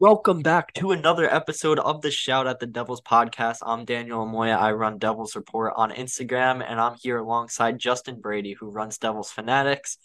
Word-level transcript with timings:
Welcome 0.00 0.42
back 0.42 0.72
to 0.74 0.92
another 0.92 1.28
episode 1.28 1.80
of 1.80 2.02
the 2.02 2.12
Shout 2.12 2.46
at 2.46 2.60
the 2.60 2.68
Devils 2.68 3.00
podcast. 3.00 3.56
I'm 3.62 3.84
Daniel 3.84 4.24
Amoia. 4.24 4.56
I 4.56 4.70
run 4.70 4.98
Devils 4.98 5.34
Report 5.34 5.72
on 5.74 5.90
Instagram, 5.90 6.64
and 6.64 6.80
I'm 6.80 6.94
here 7.02 7.18
alongside 7.18 7.80
Justin 7.80 8.20
Brady, 8.20 8.52
who 8.52 8.70
runs 8.70 8.98
Devils 8.98 9.32
Fanatics. 9.32 9.98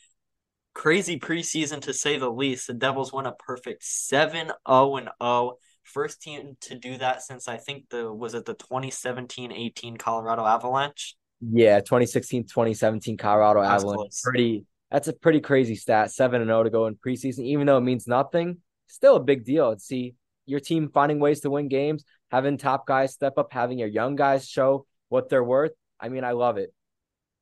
Crazy 0.73 1.19
preseason 1.19 1.79
to 1.81 1.93
say 1.93 2.17
the 2.17 2.31
least. 2.31 2.65
The 2.65 2.73
Devils 2.73 3.13
won 3.13 3.27
a 3.27 3.33
perfect 3.33 3.83
7 3.83 4.47
0 4.67 4.99
0. 5.21 5.57
First 5.83 6.23
team 6.23 6.57
to 6.61 6.75
do 6.79 6.97
that 6.97 7.21
since 7.21 7.47
I 7.47 7.57
think 7.57 7.89
the 7.91 8.11
was 8.11 8.33
it 8.33 8.45
the 8.45 8.55
2017-18 8.55 9.99
Colorado 9.99 10.43
Avalanche? 10.43 11.15
Yeah, 11.39 11.81
2016, 11.81 12.45
2017 12.45 13.15
Colorado 13.17 13.61
Avalanche. 13.61 14.23
Pretty 14.23 14.65
that's 14.89 15.07
a 15.07 15.13
pretty 15.13 15.39
crazy 15.39 15.75
stat. 15.75 16.09
7 16.09 16.41
and 16.41 16.49
0 16.49 16.63
to 16.63 16.71
go 16.71 16.87
in 16.87 16.95
preseason 16.95 17.41
even 17.41 17.67
though 17.67 17.77
it 17.77 17.81
means 17.81 18.07
nothing 18.07 18.57
still 18.93 19.15
a 19.15 19.23
big 19.23 19.43
deal 19.43 19.73
to 19.73 19.79
see 19.79 20.15
your 20.45 20.59
team 20.59 20.89
finding 20.93 21.19
ways 21.19 21.41
to 21.41 21.49
win 21.49 21.67
games, 21.67 22.03
having 22.31 22.57
top 22.57 22.85
guys 22.85 23.13
step 23.13 23.37
up, 23.37 23.51
having 23.51 23.79
your 23.79 23.87
young 23.87 24.15
guys 24.15 24.47
show 24.47 24.85
what 25.09 25.29
they're 25.29 25.43
worth. 25.43 25.71
I 25.99 26.09
mean, 26.09 26.23
I 26.23 26.31
love 26.31 26.57
it. 26.57 26.73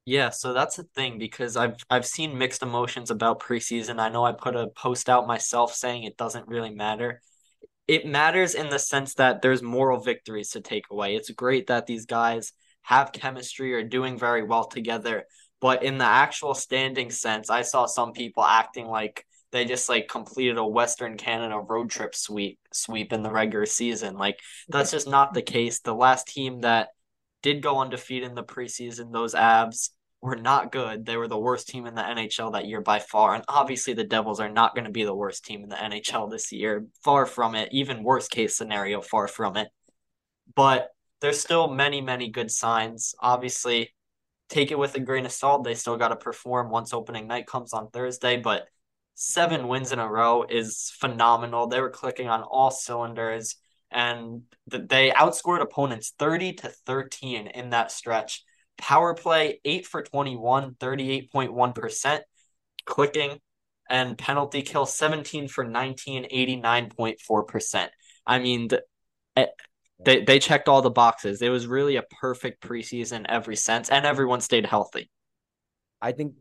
Yeah, 0.05 0.29
so 0.29 0.53
that's 0.53 0.77
the 0.77 0.83
thing 0.95 1.19
because 1.19 1.55
I've 1.55 1.75
I've 1.89 2.07
seen 2.07 2.37
mixed 2.37 2.63
emotions 2.63 3.11
about 3.11 3.39
preseason. 3.39 3.99
I 3.99 4.09
know 4.09 4.25
I 4.25 4.31
put 4.31 4.55
a 4.55 4.67
post 4.69 5.09
out 5.09 5.27
myself 5.27 5.73
saying 5.73 6.03
it 6.03 6.17
doesn't 6.17 6.47
really 6.47 6.71
matter. 6.71 7.21
It 7.87 8.07
matters 8.07 8.55
in 8.55 8.69
the 8.69 8.79
sense 8.79 9.15
that 9.15 9.41
there's 9.41 9.61
moral 9.61 9.99
victories 9.99 10.51
to 10.51 10.61
take 10.61 10.85
away. 10.89 11.15
It's 11.15 11.29
great 11.29 11.67
that 11.67 11.85
these 11.85 12.05
guys 12.05 12.53
have 12.83 13.11
chemistry 13.11 13.73
or 13.73 13.83
doing 13.83 14.17
very 14.17 14.43
well 14.43 14.67
together, 14.67 15.25
but 15.59 15.83
in 15.83 15.99
the 15.99 16.05
actual 16.05 16.55
standing 16.55 17.11
sense, 17.11 17.49
I 17.49 17.61
saw 17.61 17.85
some 17.85 18.13
people 18.13 18.43
acting 18.43 18.87
like 18.87 19.25
they 19.51 19.65
just 19.65 19.89
like 19.89 20.07
completed 20.07 20.57
a 20.57 20.65
Western 20.65 21.17
Canada 21.17 21.59
road 21.59 21.89
trip 21.89 22.15
sweep 22.15 22.59
sweep 22.73 23.11
in 23.13 23.23
the 23.23 23.31
regular 23.31 23.65
season. 23.65 24.15
Like 24.17 24.39
that's 24.69 24.91
just 24.91 25.07
not 25.07 25.33
the 25.33 25.41
case. 25.41 25.79
The 25.79 25.93
last 25.93 26.27
team 26.27 26.61
that 26.61 26.89
did 27.41 27.61
go 27.61 27.79
undefeated 27.79 28.29
in 28.29 28.35
the 28.35 28.43
preseason, 28.43 29.11
those 29.11 29.33
Avs 29.33 29.89
were 30.21 30.35
not 30.35 30.71
good. 30.71 31.05
They 31.05 31.17
were 31.17 31.27
the 31.27 31.37
worst 31.37 31.67
team 31.67 31.85
in 31.87 31.95
the 31.95 32.01
NHL 32.01 32.53
that 32.53 32.67
year 32.67 32.81
by 32.81 32.99
far. 32.99 33.33
And 33.33 33.43
obviously 33.47 33.93
the 33.93 34.03
Devils 34.03 34.39
are 34.39 34.49
not 34.49 34.75
going 34.75 34.85
to 34.85 34.91
be 34.91 35.03
the 35.03 35.15
worst 35.15 35.43
team 35.43 35.63
in 35.63 35.69
the 35.69 35.75
NHL 35.75 36.29
this 36.29 36.51
year. 36.51 36.85
Far 37.03 37.25
from 37.25 37.55
it. 37.55 37.69
Even 37.71 38.03
worst 38.03 38.29
case 38.29 38.55
scenario, 38.55 39.01
far 39.01 39.27
from 39.27 39.57
it. 39.57 39.69
But 40.55 40.89
there's 41.21 41.39
still 41.39 41.69
many, 41.69 42.01
many 42.01 42.29
good 42.29 42.51
signs. 42.51 43.15
Obviously, 43.19 43.93
take 44.49 44.71
it 44.71 44.77
with 44.77 44.93
a 44.95 44.99
grain 44.99 45.25
of 45.25 45.31
salt. 45.31 45.63
They 45.63 45.73
still 45.73 45.97
got 45.97 46.09
to 46.09 46.15
perform 46.15 46.69
once 46.69 46.93
opening 46.93 47.27
night 47.27 47.47
comes 47.47 47.73
on 47.73 47.89
Thursday, 47.89 48.37
but 48.37 48.67
seven 49.21 49.67
wins 49.67 49.91
in 49.91 49.99
a 49.99 50.09
row 50.09 50.43
is 50.49 50.91
phenomenal. 50.99 51.67
They 51.67 51.79
were 51.79 51.91
clicking 51.91 52.27
on 52.27 52.41
all 52.41 52.71
cylinders 52.71 53.55
and 53.91 54.41
they 54.67 55.11
outscored 55.11 55.61
opponents 55.61 56.13
30 56.17 56.53
to 56.53 56.69
13 56.87 57.45
in 57.45 57.69
that 57.69 57.91
stretch. 57.91 58.43
Power 58.79 59.13
play 59.13 59.59
8 59.63 59.85
for 59.85 60.01
21, 60.01 60.73
38.1%, 60.73 62.21
clicking 62.85 63.39
and 63.87 64.17
penalty 64.17 64.63
kill 64.63 64.87
17 64.87 65.47
for 65.49 65.65
19, 65.65 66.23
89.4%. 66.23 67.89
I 68.25 68.39
mean, 68.39 68.69
eh, 69.35 69.45
they 70.03 70.23
they 70.23 70.39
checked 70.39 70.67
all 70.67 70.81
the 70.81 70.89
boxes. 70.89 71.43
It 71.43 71.49
was 71.49 71.67
really 71.67 71.97
a 71.97 72.03
perfect 72.19 72.63
preseason 72.63 73.27
every 73.29 73.55
sense 73.55 73.89
and 73.89 74.03
everyone 74.03 74.41
stayed 74.41 74.65
healthy. 74.65 75.11
I 76.01 76.11
think 76.11 76.33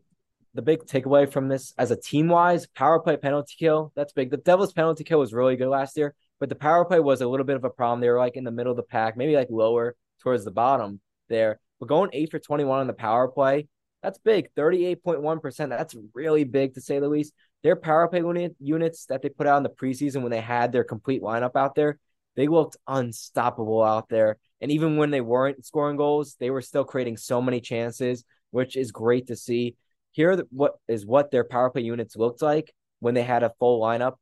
the 0.53 0.61
big 0.61 0.81
takeaway 0.85 1.31
from 1.31 1.47
this 1.47 1.73
as 1.77 1.91
a 1.91 1.95
team 1.95 2.27
wise, 2.27 2.67
power 2.67 2.99
play 2.99 3.17
penalty 3.17 3.55
kill, 3.57 3.91
that's 3.95 4.13
big. 4.13 4.29
The 4.29 4.37
Devils 4.37 4.73
penalty 4.73 5.03
kill 5.03 5.19
was 5.19 5.33
really 5.33 5.55
good 5.55 5.69
last 5.69 5.95
year, 5.97 6.13
but 6.39 6.49
the 6.49 6.55
power 6.55 6.83
play 6.85 6.99
was 6.99 7.21
a 7.21 7.27
little 7.27 7.45
bit 7.45 7.55
of 7.55 7.63
a 7.63 7.69
problem. 7.69 8.01
They 8.01 8.09
were 8.09 8.17
like 8.17 8.35
in 8.35 8.43
the 8.43 8.51
middle 8.51 8.71
of 8.71 8.77
the 8.77 8.83
pack, 8.83 9.15
maybe 9.15 9.35
like 9.35 9.47
lower 9.49 9.95
towards 10.21 10.43
the 10.43 10.51
bottom 10.51 10.99
there. 11.29 11.59
But 11.79 11.87
going 11.87 12.09
eight 12.13 12.31
for 12.31 12.39
21 12.39 12.79
on 12.79 12.87
the 12.87 12.93
power 12.93 13.27
play, 13.27 13.67
that's 14.03 14.19
big. 14.19 14.49
38.1%. 14.55 15.69
That's 15.69 15.95
really 16.13 16.43
big 16.43 16.73
to 16.73 16.81
say 16.81 16.99
the 16.99 17.07
least. 17.07 17.33
Their 17.63 17.75
power 17.75 18.07
play 18.07 18.19
unit, 18.19 18.55
units 18.59 19.05
that 19.05 19.21
they 19.21 19.29
put 19.29 19.47
out 19.47 19.57
in 19.57 19.63
the 19.63 19.69
preseason 19.69 20.21
when 20.21 20.31
they 20.31 20.41
had 20.41 20.71
their 20.71 20.83
complete 20.83 21.21
lineup 21.21 21.55
out 21.55 21.75
there, 21.75 21.99
they 22.35 22.47
looked 22.47 22.77
unstoppable 22.87 23.83
out 23.83 24.09
there. 24.09 24.37
And 24.61 24.71
even 24.71 24.97
when 24.97 25.11
they 25.11 25.21
weren't 25.21 25.65
scoring 25.65 25.97
goals, 25.97 26.35
they 26.39 26.49
were 26.49 26.61
still 26.61 26.83
creating 26.83 27.17
so 27.17 27.41
many 27.41 27.61
chances, 27.61 28.23
which 28.51 28.75
is 28.75 28.91
great 28.91 29.27
to 29.27 29.35
see. 29.35 29.75
Here, 30.11 30.43
what 30.51 30.73
is 30.87 31.05
what 31.05 31.31
their 31.31 31.43
power 31.43 31.69
play 31.69 31.81
units 31.81 32.15
looked 32.15 32.41
like 32.41 32.73
when 32.99 33.13
they 33.13 33.23
had 33.23 33.43
a 33.43 33.51
full 33.59 33.81
lineup. 33.81 34.15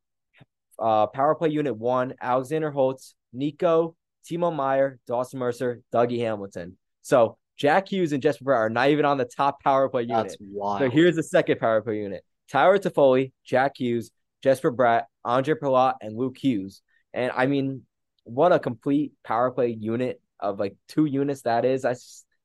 Uh, 0.78 1.06
power 1.06 1.34
play 1.34 1.50
unit 1.50 1.76
one: 1.76 2.14
Alexander 2.20 2.70
Holtz, 2.70 3.14
Nico, 3.32 3.94
Timo 4.28 4.54
Meier, 4.54 4.98
Dawson 5.06 5.38
Mercer, 5.38 5.82
Dougie 5.92 6.20
Hamilton. 6.20 6.76
So 7.02 7.38
Jack 7.56 7.90
Hughes 7.90 8.12
and 8.12 8.22
Jesper 8.22 8.44
Bratt 8.44 8.56
are 8.56 8.70
not 8.70 8.88
even 8.88 9.04
on 9.04 9.18
the 9.18 9.26
top 9.26 9.62
power 9.62 9.88
play 9.88 10.02
unit. 10.02 10.28
That's 10.28 10.36
wild. 10.40 10.80
So 10.80 10.90
here's 10.90 11.16
the 11.16 11.22
second 11.22 11.60
power 11.60 11.82
play 11.82 11.98
unit: 11.98 12.24
Tyler 12.50 12.78
Toffoli, 12.78 13.32
Jack 13.44 13.72
Hughes, 13.78 14.10
Jesper 14.42 14.72
Bratt, 14.72 15.04
Ondrej 15.26 15.56
Palat, 15.60 15.94
and 16.00 16.16
Luke 16.16 16.38
Hughes. 16.38 16.82
And 17.12 17.32
I 17.34 17.46
mean, 17.46 17.82
what 18.24 18.52
a 18.52 18.58
complete 18.58 19.12
power 19.24 19.50
play 19.50 19.76
unit 19.78 20.20
of 20.38 20.58
like 20.58 20.76
two 20.88 21.04
units 21.04 21.42
that 21.42 21.64
is. 21.64 21.84
I 21.84 21.94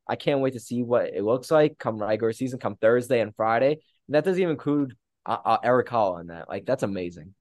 I 0.08 0.16
can't 0.16 0.40
wait 0.40 0.54
to 0.54 0.60
see 0.60 0.84
what 0.84 1.08
it 1.14 1.24
looks 1.24 1.50
like 1.50 1.78
come 1.78 1.98
regular 1.98 2.34
season, 2.34 2.60
come 2.60 2.76
Thursday 2.76 3.22
and 3.22 3.36
Friday. 3.36 3.80
And 4.08 4.16
that 4.16 4.24
doesn't 4.24 4.42
even 4.42 4.52
include 4.52 4.96
uh, 5.26 5.38
uh, 5.44 5.58
Erik 5.64 5.88
Haula 5.88 6.22
in 6.22 6.28
that. 6.28 6.48
Like 6.50 6.66
that's 6.66 6.84
amazing. 6.84 7.34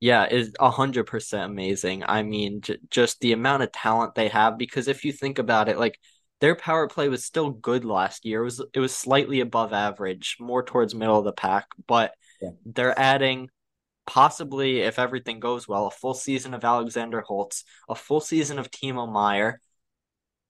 Yeah, 0.00 0.26
is 0.28 0.52
a 0.58 0.70
hundred 0.70 1.04
percent 1.06 1.50
amazing. 1.50 2.02
I 2.06 2.22
mean, 2.24 2.60
j- 2.60 2.78
just 2.90 3.20
the 3.20 3.32
amount 3.32 3.62
of 3.62 3.70
talent 3.70 4.14
they 4.14 4.28
have. 4.28 4.58
Because 4.58 4.88
if 4.88 5.04
you 5.04 5.12
think 5.12 5.38
about 5.38 5.68
it, 5.68 5.78
like 5.78 5.98
their 6.40 6.56
power 6.56 6.88
play 6.88 7.08
was 7.08 7.24
still 7.24 7.50
good 7.50 7.84
last 7.84 8.24
year. 8.24 8.40
It 8.40 8.44
was 8.44 8.64
it 8.74 8.80
was 8.80 8.94
slightly 8.94 9.40
above 9.40 9.72
average, 9.72 10.36
more 10.40 10.64
towards 10.64 10.94
middle 10.94 11.18
of 11.18 11.24
the 11.24 11.32
pack. 11.32 11.68
But 11.86 12.14
yeah. 12.40 12.50
they're 12.66 12.98
adding 12.98 13.48
possibly, 14.06 14.80
if 14.80 14.98
everything 14.98 15.38
goes 15.40 15.68
well, 15.68 15.86
a 15.86 15.90
full 15.90 16.14
season 16.14 16.54
of 16.54 16.64
Alexander 16.64 17.20
Holtz, 17.20 17.62
a 17.88 17.94
full 17.94 18.20
season 18.20 18.58
of 18.58 18.70
Timo 18.70 19.10
Meier, 19.10 19.60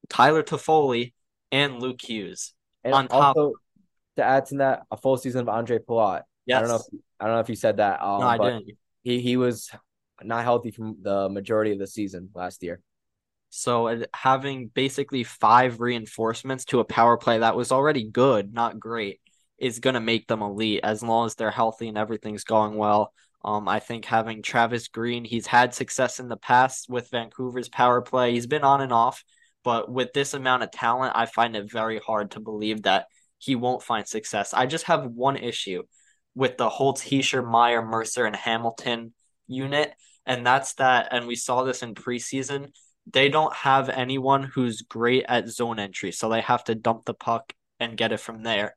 Tyler 0.08 0.42
Toffoli, 0.42 1.12
and 1.52 1.80
Luke 1.80 2.00
Hughes. 2.02 2.54
And 2.82 2.94
on 2.94 3.08
top 3.08 3.36
also, 3.36 3.52
to 4.16 4.24
add 4.24 4.46
to 4.46 4.56
that, 4.56 4.82
a 4.90 4.96
full 4.96 5.16
season 5.16 5.42
of 5.42 5.46
Ondrej 5.46 5.84
Palat. 5.84 6.22
Yes. 6.46 6.56
I 6.56 6.60
don't 6.60 6.68
know. 6.70 6.76
If, 6.76 6.82
I 7.20 7.26
don't 7.26 7.34
know 7.34 7.40
if 7.40 7.48
you 7.48 7.54
said 7.54 7.76
that. 7.76 8.02
Um, 8.02 8.20
no, 8.20 8.26
I 8.26 8.38
didn't. 8.38 8.70
He 9.04 9.20
he 9.20 9.36
was 9.36 9.70
not 10.22 10.42
healthy 10.42 10.70
from 10.70 10.96
the 11.00 11.28
majority 11.28 11.72
of 11.72 11.78
the 11.78 11.86
season 11.86 12.30
last 12.34 12.62
year. 12.62 12.80
So 13.50 14.02
having 14.14 14.68
basically 14.68 15.24
five 15.24 15.78
reinforcements 15.78 16.64
to 16.66 16.80
a 16.80 16.84
power 16.84 17.18
play 17.18 17.38
that 17.38 17.54
was 17.54 17.70
already 17.70 18.04
good, 18.04 18.54
not 18.54 18.80
great, 18.80 19.20
is 19.58 19.78
going 19.78 19.94
to 19.94 20.00
make 20.00 20.26
them 20.26 20.40
elite 20.40 20.80
as 20.82 21.02
long 21.02 21.26
as 21.26 21.34
they're 21.34 21.50
healthy 21.50 21.88
and 21.88 21.98
everything's 21.98 22.44
going 22.44 22.76
well. 22.76 23.12
Um, 23.44 23.68
I 23.68 23.78
think 23.78 24.06
having 24.06 24.40
Travis 24.42 24.88
Green, 24.88 25.24
he's 25.24 25.46
had 25.46 25.74
success 25.74 26.18
in 26.18 26.28
the 26.28 26.36
past 26.36 26.88
with 26.88 27.10
Vancouver's 27.10 27.68
power 27.68 28.00
play. 28.00 28.32
He's 28.32 28.46
been 28.46 28.64
on 28.64 28.80
and 28.80 28.92
off, 28.92 29.22
but 29.64 29.90
with 29.90 30.12
this 30.12 30.34
amount 30.34 30.62
of 30.62 30.70
talent, 30.70 31.12
I 31.14 31.26
find 31.26 31.56
it 31.56 31.70
very 31.70 31.98
hard 31.98 32.32
to 32.32 32.40
believe 32.40 32.82
that 32.82 33.06
he 33.38 33.56
won't 33.56 33.82
find 33.82 34.06
success. 34.06 34.54
I 34.54 34.66
just 34.66 34.84
have 34.84 35.06
one 35.06 35.36
issue 35.36 35.82
with 36.34 36.56
the 36.56 36.68
Holtz, 36.68 37.02
Hischier, 37.02 37.48
Meier, 37.48 37.84
Mercer, 37.84 38.24
and 38.24 38.36
Hamilton 38.36 39.12
unit, 39.46 39.92
and 40.26 40.46
that's 40.46 40.74
that. 40.74 41.08
And 41.10 41.26
we 41.26 41.36
saw 41.36 41.64
this 41.64 41.82
in 41.82 41.94
preseason. 41.94 42.72
They 43.12 43.28
don't 43.28 43.54
have 43.54 43.88
anyone 43.88 44.44
who's 44.44 44.82
great 44.82 45.24
at 45.28 45.48
zone 45.48 45.78
entry, 45.78 46.12
so 46.12 46.28
they 46.28 46.40
have 46.40 46.64
to 46.64 46.74
dump 46.74 47.04
the 47.04 47.14
puck 47.14 47.52
and 47.80 47.96
get 47.96 48.12
it 48.12 48.20
from 48.20 48.42
there. 48.42 48.76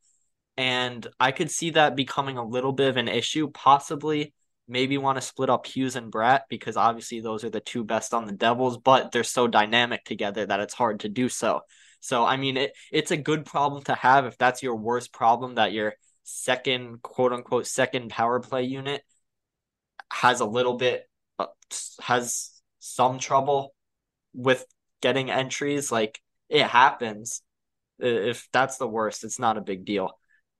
And 0.57 1.05
I 1.19 1.31
could 1.31 1.51
see 1.51 1.71
that 1.71 1.95
becoming 1.95 2.37
a 2.37 2.45
little 2.45 2.71
bit 2.71 2.89
of 2.89 2.97
an 2.97 3.07
issue, 3.07 3.51
possibly 3.51 4.33
maybe 4.67 4.97
want 4.97 5.17
to 5.17 5.21
split 5.21 5.49
up 5.49 5.65
Hughes 5.65 5.95
and 5.95 6.11
Bratt 6.11 6.41
because 6.49 6.77
obviously 6.77 7.19
those 7.19 7.43
are 7.43 7.49
the 7.49 7.59
two 7.59 7.83
best 7.83 8.13
on 8.13 8.25
the 8.25 8.33
Devils, 8.33 8.77
but 8.77 9.11
they're 9.11 9.23
so 9.23 9.47
dynamic 9.47 10.03
together 10.05 10.45
that 10.45 10.59
it's 10.59 10.73
hard 10.73 11.01
to 11.01 11.09
do 11.09 11.29
so. 11.29 11.61
So 11.99 12.23
I 12.25 12.37
mean 12.37 12.57
it 12.57 12.73
it's 12.91 13.11
a 13.11 13.17
good 13.17 13.45
problem 13.45 13.83
to 13.83 13.95
have 13.95 14.25
if 14.25 14.37
that's 14.37 14.61
your 14.61 14.75
worst 14.75 15.11
problem 15.13 15.55
that 15.55 15.73
your 15.73 15.95
second 16.23 17.01
quote 17.01 17.33
unquote 17.33 17.67
second 17.67 18.09
power 18.09 18.39
play 18.39 18.63
unit 18.63 19.01
has 20.11 20.39
a 20.39 20.45
little 20.45 20.75
bit 20.75 21.07
uh, 21.39 21.45
has 22.01 22.51
some 22.79 23.19
trouble 23.19 23.73
with 24.33 24.65
getting 25.01 25.29
entries 25.29 25.91
like 25.91 26.19
it 26.49 26.65
happens 26.65 27.41
if 27.99 28.47
that's 28.51 28.77
the 28.77 28.87
worst 28.87 29.23
it's 29.23 29.39
not 29.39 29.57
a 29.57 29.61
big 29.61 29.85
deal 29.85 30.11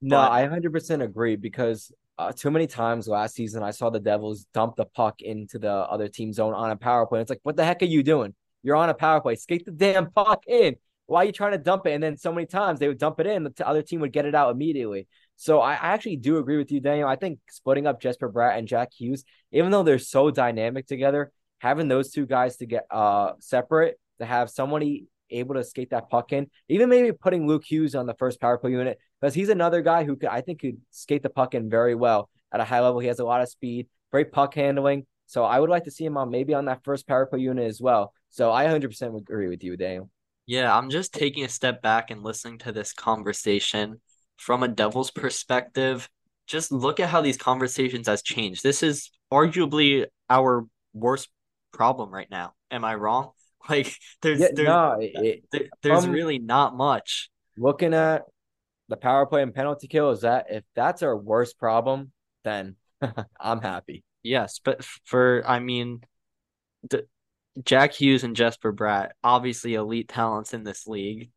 no 0.02 0.18
but, 0.18 0.32
i 0.32 0.48
100% 0.48 1.04
agree 1.04 1.36
because 1.36 1.92
uh, 2.18 2.32
too 2.32 2.52
many 2.52 2.68
times 2.68 3.08
last 3.08 3.36
season 3.36 3.64
I 3.64 3.72
saw 3.72 3.90
the 3.90 4.00
Devils 4.00 4.46
dump 4.54 4.76
the 4.76 4.86
puck 4.86 5.22
into 5.22 5.60
the 5.60 5.72
other 5.72 6.08
team 6.08 6.32
zone 6.32 6.54
on 6.54 6.72
a 6.72 6.76
power 6.76 7.06
play. 7.06 7.22
It's 7.22 7.30
like, 7.30 7.42
what 7.44 7.56
the 7.56 7.66
heck 7.66 7.82
are 7.82 7.86
you 7.86 8.04
doing? 8.04 8.34
You're 8.64 8.76
on 8.76 8.90
a 8.90 8.94
power 8.94 9.22
play. 9.22 9.36
Skate 9.36 9.66
the 9.66 9.72
damn 9.72 10.12
puck 10.12 10.44
in. 10.48 10.76
Why 11.08 11.22
are 11.22 11.26
you 11.26 11.32
trying 11.32 11.52
to 11.52 11.58
dump 11.58 11.86
it? 11.86 11.92
And 11.92 12.02
then 12.02 12.18
so 12.18 12.34
many 12.34 12.48
times 12.48 12.80
they 12.80 12.88
would 12.88 12.98
dump 12.98 13.20
it 13.20 13.28
in, 13.28 13.44
the 13.44 13.68
other 13.68 13.84
team 13.84 14.00
would 14.00 14.12
get 14.12 14.26
it 14.26 14.34
out 14.34 14.52
immediately. 14.52 15.08
So 15.36 15.60
I, 15.60 15.74
actually 15.74 16.16
do 16.16 16.38
agree 16.38 16.58
with 16.58 16.72
you, 16.72 16.80
Daniel. 16.80 17.08
I 17.08 17.16
think 17.16 17.40
splitting 17.50 17.86
up 17.86 18.02
Jesper 18.02 18.32
Bratt 18.32 18.58
and 18.58 18.68
Jack 18.68 18.92
Hughes, 18.98 19.24
even 19.52 19.70
though 19.70 19.84
they're 19.84 20.00
so 20.00 20.32
dynamic 20.32 20.88
together, 20.88 21.32
having 21.60 21.88
those 21.88 22.12
two 22.12 22.26
guys 22.26 22.58
to 22.58 22.66
get 22.66 22.86
uh 22.90 23.34
separate 23.40 24.00
to 24.20 24.26
have 24.26 24.50
somebody 24.50 25.06
able 25.30 25.56
to 25.56 25.64
skate 25.64 25.90
that 25.90 26.10
puck 26.10 26.32
in, 26.32 26.50
even 26.70 26.90
maybe 26.90 27.12
putting 27.12 27.48
Luke 27.48 27.66
Hughes 27.66 27.96
on 27.96 28.06
the 28.06 28.14
first 28.16 28.40
power 28.40 28.58
play 28.58 28.72
unit 28.72 28.98
because 29.26 29.34
he's 29.34 29.50
another 29.50 29.82
guy 29.82 30.04
who 30.04 30.16
could 30.16 30.30
I 30.30 30.42
think 30.42 30.62
could 30.62 30.78
skate 30.92 31.24
the 31.24 31.32
puck 31.32 31.56
in 31.56 31.68
very 31.68 31.96
well 31.96 32.30
at 32.54 32.60
a 32.60 32.64
high 32.64 32.80
level. 32.82 33.00
He 33.00 33.08
has 33.08 33.18
a 33.18 33.26
lot 33.26 33.42
of 33.42 33.50
speed, 33.50 33.88
great 34.12 34.32
puck 34.32 34.54
handling. 34.54 35.08
So 35.26 35.44
I 35.44 35.60
would 35.60 35.72
like 35.72 35.86
to 35.86 35.92
see 35.92 36.06
him 36.06 36.16
on 36.16 36.30
maybe 36.30 36.54
on 36.54 36.66
that 36.66 36.84
first 36.84 37.08
power 37.08 37.26
play 37.26 37.40
unit 37.40 37.68
as 37.68 37.82
well. 37.82 38.14
So 38.30 38.52
I 38.52 38.66
100% 38.66 39.18
agree 39.18 39.48
with 39.48 39.64
you, 39.64 39.76
Daniel. 39.78 40.12
Yeah, 40.46 40.78
I'm 40.78 40.92
just 40.92 41.12
taking 41.12 41.44
a 41.44 41.50
step 41.50 41.82
back 41.82 42.12
and 42.12 42.22
listening 42.22 42.60
to 42.60 42.72
this 42.72 42.94
conversation 42.94 44.00
from 44.38 44.62
a 44.62 44.68
Devils 44.68 45.10
perspective. 45.10 46.08
Just 46.46 46.72
look 46.72 47.00
at 47.00 47.10
how 47.10 47.22
these 47.22 47.38
conversations 47.38 48.08
has 48.08 48.22
changed. 48.22 48.62
This 48.62 48.84
is 48.84 49.10
arguably 49.34 50.06
our 50.30 50.68
worst 50.94 51.30
problem 51.74 52.12
right 52.12 52.30
now. 52.30 52.54
Am 52.70 52.86
I 52.86 52.94
wrong? 52.94 53.32
Like 53.68 53.96
there's 54.22 54.40
Yeah, 54.40 54.50
there's 54.54 54.68
no, 54.68 54.98
it, 55.00 55.44
there- 55.52 55.70
there's 55.82 56.06
um, 56.06 56.12
really 56.12 56.38
not 56.38 56.78
much. 56.78 57.32
looking 57.58 57.96
at 57.96 58.26
the 58.90 58.98
power 58.98 59.26
play 59.26 59.42
and 59.42 59.54
penalty 59.54 59.88
kill 59.88 60.12
is 60.12 60.22
that 60.22 60.48
if 60.50 60.64
that's 60.76 61.04
our 61.04 61.18
worst 61.18 61.58
problem, 61.58 62.12
then 62.44 62.76
I'm 63.40 63.62
happy. 63.62 64.04
Yes, 64.24 64.60
but 64.64 64.84
for 65.06 65.44
I 65.46 65.60
mean, 65.60 66.02
the, 66.90 67.06
Jack 67.64 67.94
Hughes 67.94 68.24
and 68.24 68.36
Jesper 68.36 68.74
Bratt, 68.74 69.10
obviously 69.24 69.76
elite 69.76 70.10
talents 70.10 70.54
in 70.54 70.64
this 70.64 70.88
league. 70.88 71.32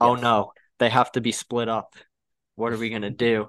Oh 0.00 0.14
no, 0.14 0.52
they 0.78 0.90
have 0.90 1.10
to 1.12 1.20
be 1.20 1.32
split 1.32 1.68
up. 1.68 1.94
What 2.54 2.72
are 2.72 2.78
we 2.78 2.90
gonna 2.90 3.10
do? 3.10 3.48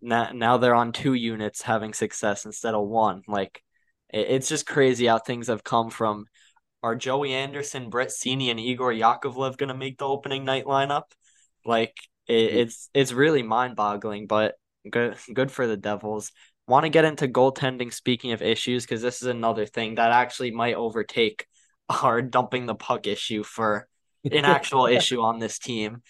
Now, 0.00 0.30
now 0.32 0.56
they're 0.58 0.74
on 0.74 0.92
two 0.92 1.14
units 1.14 1.62
having 1.62 1.94
success 1.94 2.44
instead 2.44 2.74
of 2.74 2.86
one. 2.86 3.22
Like, 3.26 3.62
it, 4.12 4.26
it's 4.28 4.48
just 4.48 4.66
crazy 4.66 5.06
how 5.06 5.18
things 5.18 5.46
have 5.48 5.64
come 5.64 5.90
from. 5.90 6.26
Are 6.82 6.94
Joey 6.94 7.32
Anderson, 7.32 7.88
Brett 7.88 8.08
Seney, 8.08 8.50
and 8.50 8.60
Igor 8.60 8.92
Yakovlev 8.92 9.56
gonna 9.56 9.74
make 9.74 9.98
the 9.98 10.08
opening 10.08 10.44
night 10.44 10.66
lineup? 10.66 11.04
Like, 11.64 11.94
it, 12.26 12.34
it's 12.34 12.90
it's 12.94 13.12
really 13.12 13.42
mind-boggling, 13.42 14.26
but 14.26 14.54
good 14.90 15.16
good 15.32 15.50
for 15.50 15.66
the 15.66 15.76
Devils 15.76 16.30
want 16.66 16.84
to 16.84 16.90
get 16.90 17.04
into 17.04 17.28
goaltending 17.28 17.92
speaking 17.92 18.32
of 18.32 18.42
issues 18.42 18.84
because 18.84 19.02
this 19.02 19.22
is 19.22 19.28
another 19.28 19.66
thing 19.66 19.96
that 19.96 20.12
actually 20.12 20.50
might 20.50 20.74
overtake 20.74 21.46
our 21.88 22.22
dumping 22.22 22.66
the 22.66 22.74
puck 22.74 23.06
issue 23.06 23.42
for 23.42 23.86
an 24.24 24.44
actual 24.44 24.86
issue 24.98 25.20
on 25.20 25.38
this 25.38 25.58
team. 25.58 26.02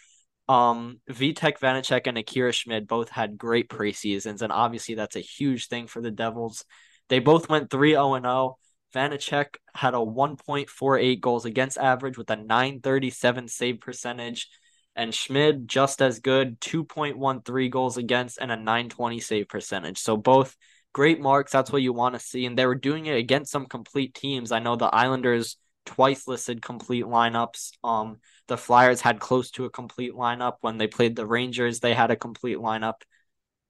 Um, 0.46 1.00
Vitek 1.10 1.58
Vanecek 1.58 2.06
and 2.06 2.18
Akira 2.18 2.52
Schmid 2.52 2.86
both 2.86 3.08
had 3.08 3.38
great 3.38 3.68
preseasons, 3.68 4.42
and 4.42 4.52
obviously 4.52 4.94
that's 4.94 5.16
a 5.16 5.20
huge 5.20 5.68
thing 5.68 5.86
for 5.86 6.02
the 6.02 6.10
Devils. 6.10 6.64
They 7.08 7.18
both 7.18 7.48
went 7.48 7.70
3 7.70 7.92
0 7.92 8.20
0. 8.20 8.58
Vanacek 8.94 9.56
had 9.74 9.94
a 9.94 9.98
1.48 9.98 11.20
goals 11.20 11.44
against 11.46 11.78
average 11.78 12.16
with 12.16 12.30
a 12.30 12.36
937 12.36 13.48
save 13.48 13.80
percentage, 13.80 14.48
and 14.96 15.14
Schmid 15.14 15.68
just 15.68 16.00
as 16.00 16.20
good, 16.20 16.60
2.13 16.60 17.70
goals 17.70 17.96
against 17.96 18.38
and 18.38 18.52
a 18.52 18.56
920 18.56 19.20
save 19.20 19.48
percentage. 19.48 19.98
So 19.98 20.16
both 20.16 20.56
great 20.92 21.20
marks. 21.20 21.52
That's 21.52 21.72
what 21.72 21.82
you 21.82 21.92
want 21.92 22.14
to 22.14 22.20
see. 22.20 22.46
And 22.46 22.56
they 22.56 22.66
were 22.66 22.74
doing 22.74 23.06
it 23.06 23.16
against 23.16 23.52
some 23.52 23.66
complete 23.66 24.14
teams. 24.14 24.52
I 24.52 24.60
know 24.60 24.76
the 24.76 24.86
Islanders 24.86 25.56
twice 25.84 26.26
listed 26.26 26.62
complete 26.62 27.04
lineups. 27.04 27.72
Um, 27.82 28.18
the 28.46 28.56
Flyers 28.56 29.00
had 29.00 29.20
close 29.20 29.50
to 29.52 29.64
a 29.64 29.70
complete 29.70 30.12
lineup 30.12 30.54
when 30.60 30.78
they 30.78 30.86
played 30.86 31.16
the 31.16 31.26
Rangers. 31.26 31.80
They 31.80 31.94
had 31.94 32.10
a 32.10 32.16
complete 32.16 32.58
lineup 32.58 33.02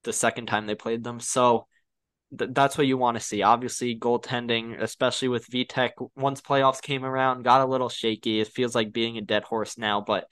the 0.05 0.13
second 0.13 0.47
time 0.47 0.67
they 0.67 0.75
played 0.75 1.03
them. 1.03 1.19
So 1.19 1.67
th- 2.39 2.51
that's 2.53 2.77
what 2.77 2.87
you 2.87 2.99
want 2.99 3.17
to 3.17 3.25
see. 3.25 3.43
Obviously, 3.43 3.99
goaltending, 3.99 4.81
especially 4.81 5.29
with 5.29 5.49
Vitek, 5.49 5.91
once 6.15 6.41
playoffs 6.41 6.83
came 6.83 7.05
around, 7.05 7.43
got 7.43 7.63
a 7.63 7.67
little 7.67 7.89
shaky. 7.89 8.41
It 8.41 8.49
feels 8.49 8.75
like 8.75 8.93
being 8.93 9.17
a 9.17 9.23
dead 9.23 9.45
horse 9.45 9.79
now, 9.79 10.01
but 10.01 10.29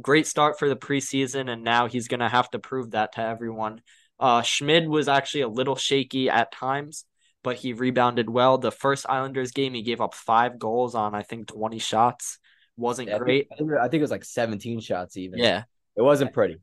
great 0.00 0.26
start 0.26 0.58
for 0.58 0.68
the 0.68 0.76
preseason, 0.76 1.50
and 1.50 1.62
now 1.64 1.86
he's 1.86 2.08
going 2.08 2.20
to 2.20 2.28
have 2.28 2.50
to 2.50 2.58
prove 2.58 2.92
that 2.92 3.12
to 3.12 3.20
everyone. 3.20 3.80
Uh, 4.18 4.42
Schmid 4.42 4.88
was 4.88 5.08
actually 5.08 5.42
a 5.42 5.48
little 5.48 5.76
shaky 5.76 6.30
at 6.30 6.52
times, 6.52 7.04
but 7.42 7.56
he 7.56 7.72
rebounded 7.72 8.30
well. 8.30 8.58
The 8.58 8.70
first 8.70 9.06
Islanders 9.08 9.50
game, 9.52 9.74
he 9.74 9.82
gave 9.82 10.00
up 10.00 10.14
five 10.14 10.58
goals 10.58 10.94
on, 10.94 11.14
I 11.14 11.22
think, 11.22 11.48
20 11.48 11.78
shots. 11.78 12.38
Wasn't 12.76 13.08
Yeah, 13.08 13.18
great. 13.18 13.48
I 13.52 13.56
think 13.56 13.70
I 13.72 13.88
think 13.88 14.00
it 14.00 14.04
was 14.04 14.10
like 14.10 14.24
17 14.24 14.80
shots 14.80 15.16
even. 15.16 15.38
Yeah. 15.38 15.64
It 15.96 16.02
wasn't 16.02 16.32
pretty. 16.32 16.58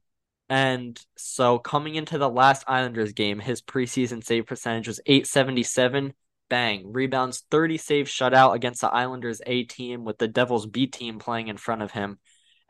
And 0.50 1.00
so 1.16 1.60
coming 1.60 1.96
into 1.96 2.18
the 2.18 2.30
last 2.30 2.66
Islanders 2.68 3.14
game, 3.14 3.40
his 3.40 3.62
preseason 3.62 4.24
save 4.24 4.46
percentage 4.46 4.88
was 4.88 5.00
877. 5.06 6.14
Bang. 6.50 6.92
Rebounds 6.92 7.46
30 7.50 7.78
save 7.78 8.08
shutout 8.08 8.56
against 8.56 8.82
the 8.82 8.90
Islanders 8.90 9.42
A 9.46 9.64
team 9.64 10.04
with 10.04 10.18
the 10.18 10.28
Devils 10.28 10.66
B 10.68 10.88
team 10.88 11.18
playing 11.18 11.48
in 11.48 11.56
front 11.56 11.82
of 11.82 11.92
him. 11.92 12.20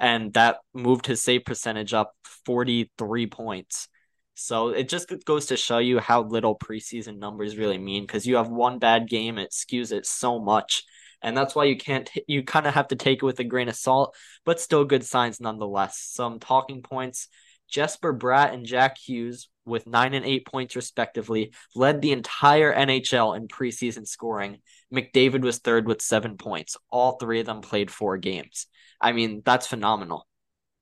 And 0.01 0.33
that 0.33 0.57
moved 0.73 1.05
his 1.05 1.21
save 1.21 1.45
percentage 1.45 1.93
up 1.93 2.13
43 2.45 3.27
points. 3.27 3.87
So 4.33 4.69
it 4.69 4.89
just 4.89 5.13
goes 5.25 5.45
to 5.47 5.57
show 5.57 5.77
you 5.77 5.99
how 5.99 6.23
little 6.23 6.57
preseason 6.57 7.19
numbers 7.19 7.55
really 7.55 7.77
mean 7.77 8.03
because 8.03 8.25
you 8.25 8.37
have 8.37 8.49
one 8.49 8.79
bad 8.79 9.07
game, 9.07 9.37
it 9.37 9.51
skews 9.51 9.91
it 9.91 10.07
so 10.07 10.39
much. 10.39 10.83
And 11.21 11.37
that's 11.37 11.53
why 11.53 11.65
you 11.65 11.77
can't, 11.77 12.09
you 12.27 12.43
kind 12.43 12.65
of 12.65 12.73
have 12.73 12.87
to 12.87 12.95
take 12.95 13.19
it 13.19 13.25
with 13.25 13.39
a 13.39 13.43
grain 13.43 13.69
of 13.69 13.75
salt, 13.75 14.15
but 14.43 14.59
still 14.59 14.85
good 14.85 15.05
signs 15.05 15.39
nonetheless. 15.39 15.99
Some 15.99 16.39
talking 16.39 16.81
points 16.81 17.27
Jesper 17.71 18.13
Bratt 18.13 18.53
and 18.53 18.65
Jack 18.65 18.97
Hughes, 18.97 19.47
with 19.65 19.87
nine 19.87 20.13
and 20.13 20.25
eight 20.25 20.45
points 20.45 20.75
respectively, 20.75 21.53
led 21.73 22.01
the 22.01 22.11
entire 22.11 22.73
NHL 22.73 23.37
in 23.37 23.47
preseason 23.47 24.05
scoring. 24.05 24.57
McDavid 24.93 25.41
was 25.41 25.59
third 25.59 25.87
with 25.87 26.01
seven 26.01 26.37
points. 26.37 26.75
All 26.89 27.13
three 27.13 27.39
of 27.39 27.45
them 27.45 27.61
played 27.61 27.89
four 27.89 28.17
games. 28.17 28.67
I 29.01 29.11
mean, 29.11 29.41
that's 29.43 29.67
phenomenal. 29.67 30.27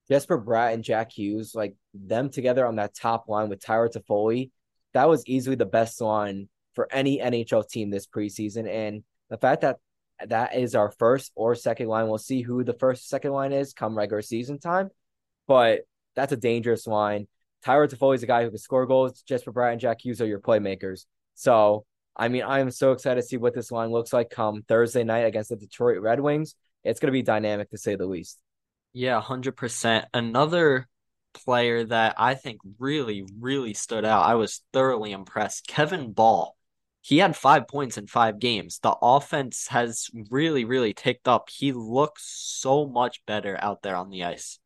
Jesper 0.10 0.42
Bratt 0.42 0.74
and 0.74 0.84
Jack 0.84 1.12
Hughes, 1.12 1.56
like 1.56 1.76
them 1.94 2.30
together 2.30 2.66
on 2.66 2.76
that 2.76 2.96
top 2.96 3.30
line 3.30 3.50
with 3.50 3.64
Tyler 3.64 3.90
Toffoli, 3.90 4.52
that 4.94 5.08
was 5.08 5.26
easily 5.28 5.56
the 5.56 5.66
best 5.66 6.02
line 6.02 6.50
for 6.74 6.92
any 6.92 7.20
NHL 7.20 7.68
team 7.68 7.90
this 7.90 8.08
preseason. 8.08 8.68
And 8.68 9.04
the 9.30 9.38
fact 9.38 9.62
that 9.62 9.78
that 10.28 10.56
is 10.56 10.76
our 10.76 10.92
first 10.92 11.32
or 11.36 11.56
second 11.56 11.88
line, 11.88 12.08
we'll 12.08 12.18
see 12.18 12.42
who 12.42 12.64
the 12.64 12.74
first 12.74 13.08
second 13.08 13.32
line 13.32 13.54
is 13.54 13.74
come 13.74 13.98
regular 13.98 14.22
season 14.22 14.60
time. 14.60 14.90
But 15.48 15.82
that's 16.16 16.34
a 16.34 16.38
dangerous 16.38 16.88
line. 16.88 17.28
Tyler 17.64 17.88
Toffoli 17.88 18.16
is 18.16 18.24
a 18.24 18.28
guy 18.28 18.44
who 18.44 18.50
can 18.50 18.58
score 18.58 18.86
goals. 18.86 19.22
Jesper 19.22 19.54
Bratt 19.54 19.74
and 19.74 19.82
Jack 19.82 20.04
Hughes 20.04 20.22
are 20.22 20.26
your 20.26 20.40
playmakers. 20.40 21.06
So, 21.36 21.86
I 22.16 22.28
mean, 22.30 22.44
I 22.44 22.60
am 22.60 22.72
so 22.72 22.92
excited 22.92 23.22
to 23.22 23.28
see 23.28 23.38
what 23.38 23.54
this 23.54 23.72
line 23.72 23.92
looks 23.92 24.12
like 24.12 24.30
come 24.30 24.64
Thursday 24.64 25.04
night 25.04 25.26
against 25.26 25.50
the 25.50 25.56
Detroit 25.56 26.02
Red 26.02 26.20
Wings. 26.20 26.56
It's 26.84 27.00
going 27.00 27.08
to 27.08 27.14
be 27.14 27.22
dynamic 27.22 27.70
to 27.72 27.78
say 27.78 27.96
the 27.96 28.06
least. 28.06 28.40
Yeah, 28.94 29.22
100%. 29.22 30.06
Another 30.14 30.88
player 31.34 31.86
that 31.86 32.16
I 32.18 32.36
think 32.36 32.60
really, 32.80 33.24
really 33.40 33.74
stood 33.74 34.06
out, 34.06 34.26
I 34.26 34.36
was 34.36 34.62
thoroughly 34.74 35.12
impressed. 35.12 35.68
Kevin 35.68 36.12
Bahl. 36.14 36.56
He 37.02 37.20
had 37.20 37.36
five 37.36 37.68
points 37.68 37.98
in 37.98 38.08
five 38.08 38.40
games. 38.40 38.80
The 38.80 38.96
offense 39.02 39.68
has 39.70 40.10
really, 40.30 40.66
really 40.66 40.94
ticked 40.94 41.28
up. 41.28 41.50
He 41.50 41.72
looks 41.72 42.24
so 42.26 42.88
much 42.88 43.26
better 43.26 43.58
out 43.62 43.82
there 43.82 43.96
on 43.96 44.10
the 44.10 44.26
ice. 44.26 44.60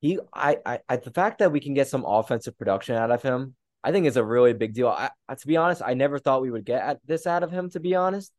he 0.00 0.18
I, 0.32 0.58
I 0.64 0.78
I 0.88 0.96
the 0.96 1.10
fact 1.10 1.38
that 1.40 1.52
we 1.52 1.60
can 1.60 1.74
get 1.74 1.88
some 1.88 2.04
offensive 2.06 2.56
production 2.56 2.94
out 2.96 3.10
of 3.10 3.22
him, 3.22 3.56
I 3.82 3.90
think 3.92 4.06
is 4.06 4.16
a 4.16 4.24
really 4.24 4.52
big 4.52 4.72
deal. 4.74 4.88
I, 4.88 5.10
I 5.28 5.34
to 5.34 5.46
be 5.46 5.56
honest, 5.56 5.82
I 5.84 5.94
never 5.94 6.18
thought 6.18 6.42
we 6.42 6.50
would 6.52 6.64
get 6.64 6.82
at 6.82 7.00
this 7.06 7.26
out 7.26 7.42
of 7.42 7.50
him, 7.50 7.70
to 7.70 7.80
be 7.80 7.94
honest. 7.96 8.32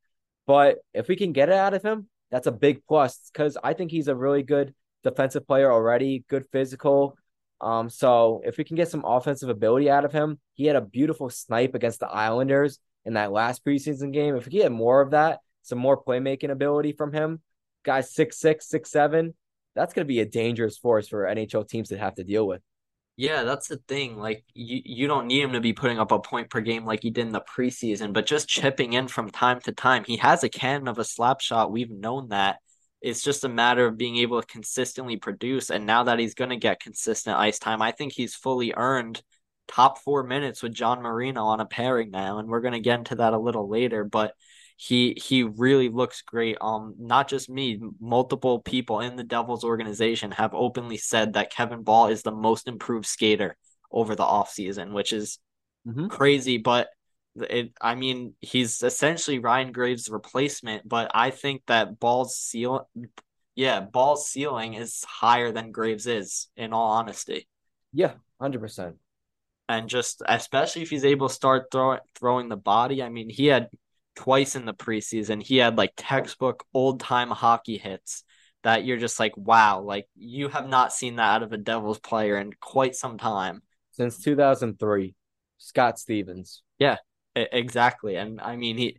But 0.48 0.78
if 0.94 1.08
we 1.08 1.16
can 1.18 1.34
get 1.34 1.50
it 1.50 1.56
out 1.56 1.74
of 1.74 1.84
him, 1.84 2.08
that's 2.32 2.48
a 2.48 2.52
big 2.52 2.82
plus 2.88 3.30
because 3.32 3.58
I 3.64 3.74
think 3.74 3.92
he's 3.92 4.08
a 4.08 4.16
really 4.16 4.44
good 4.44 4.74
defensive 5.04 5.46
player 5.46 5.72
already, 5.72 6.24
good 6.30 6.46
physical. 6.52 7.18
Um, 7.60 7.90
so 7.90 8.42
if 8.44 8.58
we 8.58 8.64
can 8.64 8.76
get 8.76 8.90
some 8.90 9.04
offensive 9.06 9.50
ability 9.50 9.90
out 9.90 10.06
of 10.06 10.12
him, 10.12 10.40
he 10.54 10.66
had 10.66 10.76
a 10.76 10.82
beautiful 10.82 11.30
snipe 11.30 11.76
against 11.76 12.00
the 12.00 12.08
Islanders 12.08 12.80
in 13.06 13.14
that 13.14 13.32
last 13.32 13.64
preseason 13.64 14.12
game. 14.12 14.36
If 14.36 14.46
we 14.46 14.52
get 14.52 14.72
more 14.72 15.02
of 15.02 15.12
that, 15.12 15.40
some 15.62 15.78
more 15.78 16.02
playmaking 16.02 16.52
ability 16.52 16.94
from 16.94 17.14
him, 17.14 17.42
guys 17.84 18.14
six 18.14 18.40
six, 18.40 18.68
six 18.68 18.90
seven, 18.90 19.36
that's 19.76 19.94
going 19.94 20.06
to 20.06 20.12
be 20.12 20.20
a 20.20 20.26
dangerous 20.26 20.78
force 20.78 21.08
for 21.08 21.26
NHL 21.26 21.68
teams 21.68 21.90
to 21.90 21.98
have 21.98 22.16
to 22.16 22.24
deal 22.24 22.48
with. 22.48 22.62
Yeah, 23.22 23.44
that's 23.44 23.68
the 23.68 23.78
thing. 23.88 24.18
Like 24.18 24.44
you, 24.56 24.82
you 24.84 25.08
don't 25.08 25.28
need 25.28 25.44
him 25.44 25.54
to 25.54 25.62
be 25.62 25.74
putting 25.74 26.00
up 26.00 26.12
a 26.12 26.18
point 26.18 26.50
per 26.50 26.60
game 26.60 26.86
like 26.86 27.04
he 27.04 27.12
did 27.12 27.28
in 27.28 27.32
the 27.32 27.42
preseason, 27.42 28.14
but 28.14 28.26
just 28.26 28.50
chipping 28.50 28.94
in 28.94 29.08
from 29.08 29.30
time 29.30 29.60
to 29.62 29.72
time. 29.72 30.04
He 30.08 30.18
has 30.18 30.44
a 30.44 30.50
cannon 30.50 30.88
of 30.88 30.98
a 30.98 31.04
slap 31.04 31.40
shot. 31.40 31.72
We've 31.72 31.92
known 31.92 32.30
that. 32.30 32.62
It's 33.00 33.22
just 33.22 33.44
a 33.44 33.50
matter 33.50 33.86
of 33.86 33.96
being 33.96 34.18
able 34.18 34.42
to 34.42 34.48
consistently 34.48 35.18
produce. 35.18 35.70
And 35.70 35.86
now 35.86 36.06
that 36.06 36.18
he's 36.18 36.34
going 36.34 36.50
to 36.50 36.58
get 36.58 36.80
consistent 36.80 37.38
ice 37.38 37.60
time, 37.60 37.80
I 37.80 37.92
think 37.92 38.12
he's 38.12 38.34
fully 38.34 38.74
earned 38.76 39.22
top 39.68 40.00
four 40.00 40.24
minutes 40.24 40.64
with 40.64 40.74
John 40.74 41.04
Marino 41.04 41.44
on 41.44 41.60
a 41.60 41.66
pairing 41.68 42.10
now. 42.10 42.40
And 42.40 42.50
we're 42.50 42.62
going 42.62 42.74
to 42.74 42.80
get 42.80 42.98
into 42.98 43.16
that 43.18 43.34
a 43.34 43.40
little 43.40 43.70
later. 43.70 44.04
But 44.04 44.34
he 44.84 45.16
he 45.24 45.44
really 45.44 45.90
looks 45.90 46.24
great. 46.24 46.58
Um, 46.60 46.96
not 46.98 47.28
just 47.30 47.50
me, 47.52 47.80
multiple 48.00 48.60
people 48.62 49.00
in 49.02 49.16
the 49.16 49.24
Devils 49.24 49.64
organization 49.64 50.32
have 50.32 50.56
openly 50.56 50.98
said 50.98 51.34
that 51.34 51.52
Kevin 51.52 51.84
Bahl 51.84 52.08
is 52.08 52.24
the 52.24 52.32
most 52.32 52.68
improved 52.68 53.06
skater 53.06 53.56
over 53.92 54.16
the 54.16 54.24
offseason, 54.24 54.94
which 54.94 55.14
is 55.14 55.38
Mhm. 55.88 56.10
crazy. 56.10 56.58
But 56.58 56.90
It, 57.36 57.72
I 57.80 57.96
mean, 57.96 58.34
he's 58.42 58.84
essentially 58.84 59.40
Ryan 59.40 59.72
Graves' 59.72 60.10
replacement, 60.10 60.90
but 60.90 61.12
I 61.14 61.30
think 61.32 61.64
that 61.68 61.98
Bahl's 61.98 62.36
seal, 62.36 62.90
yeah, 63.56 63.80
Bahl's 63.80 64.28
ceiling 64.28 64.74
is 64.74 65.06
higher 65.06 65.54
than 65.54 65.72
Graves 65.72 66.08
is, 66.08 66.50
in 66.58 66.74
all 66.74 66.92
honesty. 66.92 67.48
Yeah, 67.94 68.16
hundred 68.40 68.60
percent. 68.60 68.98
And 69.70 69.88
just 69.88 70.22
especially 70.28 70.82
if 70.82 70.90
he's 70.90 71.06
able 71.06 71.30
to 71.30 71.34
start 71.34 71.68
throw, 71.72 72.00
throwing 72.20 72.50
the 72.50 72.58
body. 72.58 73.02
I 73.02 73.08
mean, 73.08 73.30
he 73.30 73.46
had 73.46 73.70
twice 74.16 74.56
in 74.56 74.66
the 74.66 74.74
preseason. 74.74 75.42
He 75.42 75.58
had 75.58 75.78
like 75.78 75.94
textbook 75.98 76.66
old 76.74 77.00
time 77.00 77.30
hockey 77.30 77.78
hits 77.78 78.24
that 78.64 78.86
you're 78.86 78.98
just 78.98 79.20
like, 79.20 79.36
wow, 79.36 79.82
like 79.82 80.08
you 80.16 80.48
have 80.50 80.68
not 80.68 80.94
seen 80.94 81.16
that 81.16 81.36
out 81.36 81.44
of 81.44 81.54
a 81.54 81.58
Devils 81.58 82.00
player 82.00 82.38
in 82.38 82.54
quite 82.60 82.96
some 82.96 83.18
time. 83.18 83.62
Since 83.92 84.24
2003, 84.24 85.16
Scott 85.58 86.00
Stevens. 86.00 86.62
Yeah, 86.80 86.98
exactly. 87.36 88.16
And 88.16 88.40
I 88.40 88.56
mean, 88.56 88.78
he 88.78 88.98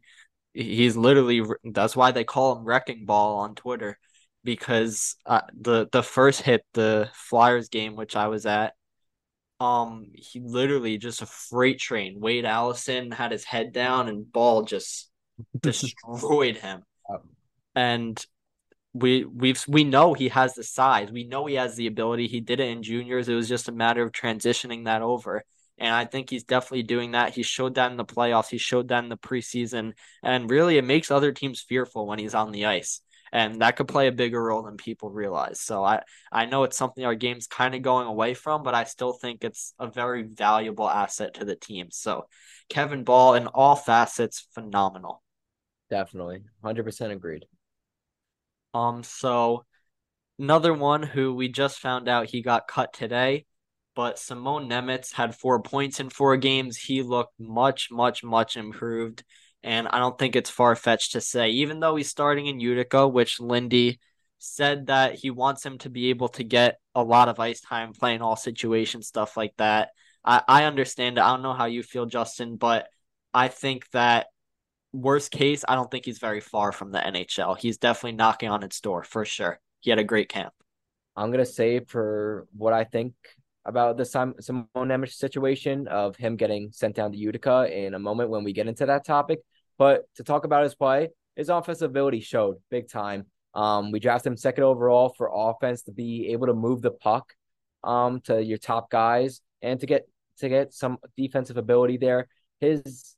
he's 0.54 0.96
literally 0.96 1.42
that's 1.64 1.96
why 1.96 2.12
they 2.12 2.24
call 2.24 2.56
him 2.56 2.64
Wrecking 2.64 3.06
Ball 3.06 3.38
on 3.38 3.54
Twitter 3.54 3.98
because 4.44 5.16
uh, 5.26 5.42
the 5.58 5.88
the 5.92 6.02
first 6.02 6.42
hit, 6.42 6.64
the 6.74 7.10
Flyers 7.14 7.68
game, 7.68 7.96
which 7.96 8.16
I 8.16 8.28
was 8.28 8.46
at, 8.46 8.74
um, 9.62 10.10
he 10.14 10.40
literally 10.40 10.98
just 10.98 11.22
a 11.22 11.26
freight 11.26 11.78
train. 11.78 12.18
Wade 12.18 12.44
Allison 12.44 13.12
had 13.12 13.30
his 13.30 13.44
head 13.44 13.72
down, 13.72 14.08
and 14.08 14.30
Bahl 14.30 14.64
just 14.64 15.08
destroyed 15.60 16.56
him. 16.56 16.82
And 17.74 18.24
we 18.92 19.24
we've 19.24 19.64
we 19.68 19.84
know 19.84 20.14
he 20.14 20.28
has 20.28 20.54
the 20.54 20.64
size. 20.64 21.10
We 21.10 21.24
know 21.24 21.46
he 21.46 21.54
has 21.54 21.76
the 21.76 21.86
ability. 21.86 22.26
He 22.26 22.40
did 22.40 22.60
it 22.60 22.68
in 22.68 22.82
juniors. 22.82 23.28
It 23.28 23.34
was 23.34 23.48
just 23.48 23.68
a 23.68 23.72
matter 23.72 24.02
of 24.02 24.12
transitioning 24.12 24.84
that 24.86 25.00
over. 25.00 25.44
And 25.78 25.94
I 25.94 26.04
think 26.04 26.28
he's 26.28 26.44
definitely 26.44 26.82
doing 26.82 27.12
that. 27.12 27.34
He 27.34 27.42
showed 27.42 27.76
that 27.76 27.90
in 27.90 27.96
the 27.96 28.04
playoffs. 28.04 28.50
He 28.50 28.58
showed 28.58 28.88
that 28.88 29.02
in 29.02 29.08
the 29.08 29.16
preseason. 29.16 29.94
And 30.22 30.50
really 30.50 30.76
it 30.76 30.84
makes 30.84 31.10
other 31.10 31.32
teams 31.32 31.60
fearful 31.60 32.06
when 32.06 32.18
he's 32.18 32.34
on 32.34 32.52
the 32.52 32.66
ice. 32.66 33.00
And 33.32 33.62
that 33.62 33.76
could 33.76 33.88
play 33.88 34.08
a 34.08 34.12
bigger 34.12 34.42
role 34.42 34.62
than 34.62 34.76
people 34.76 35.08
realize. 35.10 35.58
So 35.60 35.82
I, 35.82 36.02
I 36.30 36.44
know 36.44 36.64
it's 36.64 36.76
something 36.76 37.04
our 37.04 37.14
game's 37.14 37.46
kind 37.46 37.74
of 37.74 37.80
going 37.80 38.06
away 38.06 38.34
from, 38.34 38.62
but 38.62 38.74
I 38.74 38.84
still 38.84 39.14
think 39.14 39.42
it's 39.42 39.72
a 39.78 39.86
very 39.86 40.22
valuable 40.22 40.88
asset 40.88 41.34
to 41.34 41.46
the 41.46 41.56
team. 41.56 41.88
So 41.90 42.26
Kevin 42.68 43.04
Bahl 43.04 43.34
in 43.34 43.46
all 43.46 43.74
facets, 43.74 44.46
phenomenal. 44.54 45.22
Definitely. 45.88 46.42
100% 46.62 47.10
agreed. 47.10 47.46
Um, 48.74 49.02
so 49.02 49.64
another 50.38 50.74
one 50.74 51.02
who 51.02 51.34
we 51.34 51.48
just 51.48 51.78
found 51.78 52.08
out 52.08 52.30
he 52.30 52.42
got 52.42 52.68
cut 52.68 52.92
today, 52.92 53.46
but 53.94 54.18
Simon 54.18 54.68
Nemec 54.68 55.12
had 55.12 55.34
four 55.34 55.62
points 55.62 56.00
in 56.00 56.10
four 56.10 56.36
games. 56.36 56.76
He 56.76 57.02
looked 57.02 57.38
much, 57.38 57.88
much, 57.90 58.24
much 58.24 58.56
improved. 58.56 59.24
And 59.64 59.88
I 59.88 59.98
don't 59.98 60.18
think 60.18 60.34
it's 60.34 60.50
far 60.50 60.74
fetched 60.74 61.12
to 61.12 61.20
say, 61.20 61.50
even 61.50 61.80
though 61.80 61.96
he's 61.96 62.08
starting 62.08 62.46
in 62.46 62.60
Utica, 62.60 63.06
which 63.06 63.40
Lindy 63.40 64.00
said 64.38 64.86
that 64.86 65.14
he 65.14 65.30
wants 65.30 65.64
him 65.64 65.78
to 65.78 65.90
be 65.90 66.10
able 66.10 66.28
to 66.28 66.42
get 66.42 66.78
a 66.94 67.02
lot 67.02 67.28
of 67.28 67.38
ice 67.38 67.60
time 67.60 67.92
playing 67.92 68.22
all 68.22 68.36
situations, 68.36 69.06
stuff 69.06 69.36
like 69.36 69.54
that. 69.58 69.90
I, 70.24 70.42
I 70.48 70.64
understand 70.64 71.18
it. 71.18 71.20
I 71.20 71.30
don't 71.30 71.42
know 71.42 71.52
how 71.52 71.66
you 71.66 71.82
feel, 71.82 72.06
Justin, 72.06 72.56
but 72.56 72.88
I 73.32 73.48
think 73.48 73.88
that 73.90 74.26
worst 74.92 75.30
case, 75.30 75.64
I 75.66 75.74
don't 75.74 75.90
think 75.90 76.04
he's 76.04 76.18
very 76.18 76.40
far 76.40 76.72
from 76.72 76.90
the 76.90 76.98
NHL. 76.98 77.58
He's 77.58 77.78
definitely 77.78 78.16
knocking 78.16 78.50
on 78.50 78.62
its 78.62 78.80
door 78.80 79.04
for 79.04 79.24
sure. 79.24 79.60
He 79.80 79.90
had 79.90 79.98
a 79.98 80.04
great 80.04 80.28
camp. 80.28 80.52
I'm 81.16 81.30
gonna 81.30 81.46
say 81.46 81.80
for 81.80 82.46
what 82.56 82.72
I 82.72 82.84
think 82.84 83.14
about 83.64 83.96
the 83.96 84.04
Simon 84.04 84.34
Nemec 84.76 85.12
situation 85.12 85.86
of 85.88 86.16
him 86.16 86.36
getting 86.36 86.72
sent 86.72 86.96
down 86.96 87.12
to 87.12 87.18
Utica 87.18 87.68
in 87.70 87.94
a 87.94 87.98
moment 87.98 88.30
when 88.30 88.44
we 88.44 88.52
get 88.52 88.66
into 88.66 88.86
that 88.86 89.04
topic. 89.04 89.40
But 89.78 90.04
to 90.16 90.24
talk 90.24 90.44
about 90.44 90.64
his 90.64 90.74
play, 90.74 91.08
his 91.36 91.48
offensive 91.48 91.90
ability 91.90 92.20
showed 92.20 92.56
big 92.70 92.88
time. 92.88 93.26
Um, 93.54 93.90
we 93.90 94.00
drafted 94.00 94.32
him 94.32 94.36
second 94.36 94.64
overall 94.64 95.10
for 95.10 95.30
offense 95.32 95.82
to 95.82 95.92
be 95.92 96.28
able 96.32 96.46
to 96.46 96.54
move 96.54 96.82
the 96.82 96.90
puck 96.90 97.32
um 97.84 98.20
to 98.20 98.42
your 98.42 98.58
top 98.58 98.88
guys 98.90 99.40
and 99.60 99.80
to 99.80 99.86
get 99.86 100.06
to 100.38 100.48
get 100.48 100.72
some 100.72 100.98
defensive 101.16 101.56
ability 101.56 101.96
there. 101.96 102.28
His 102.60 103.16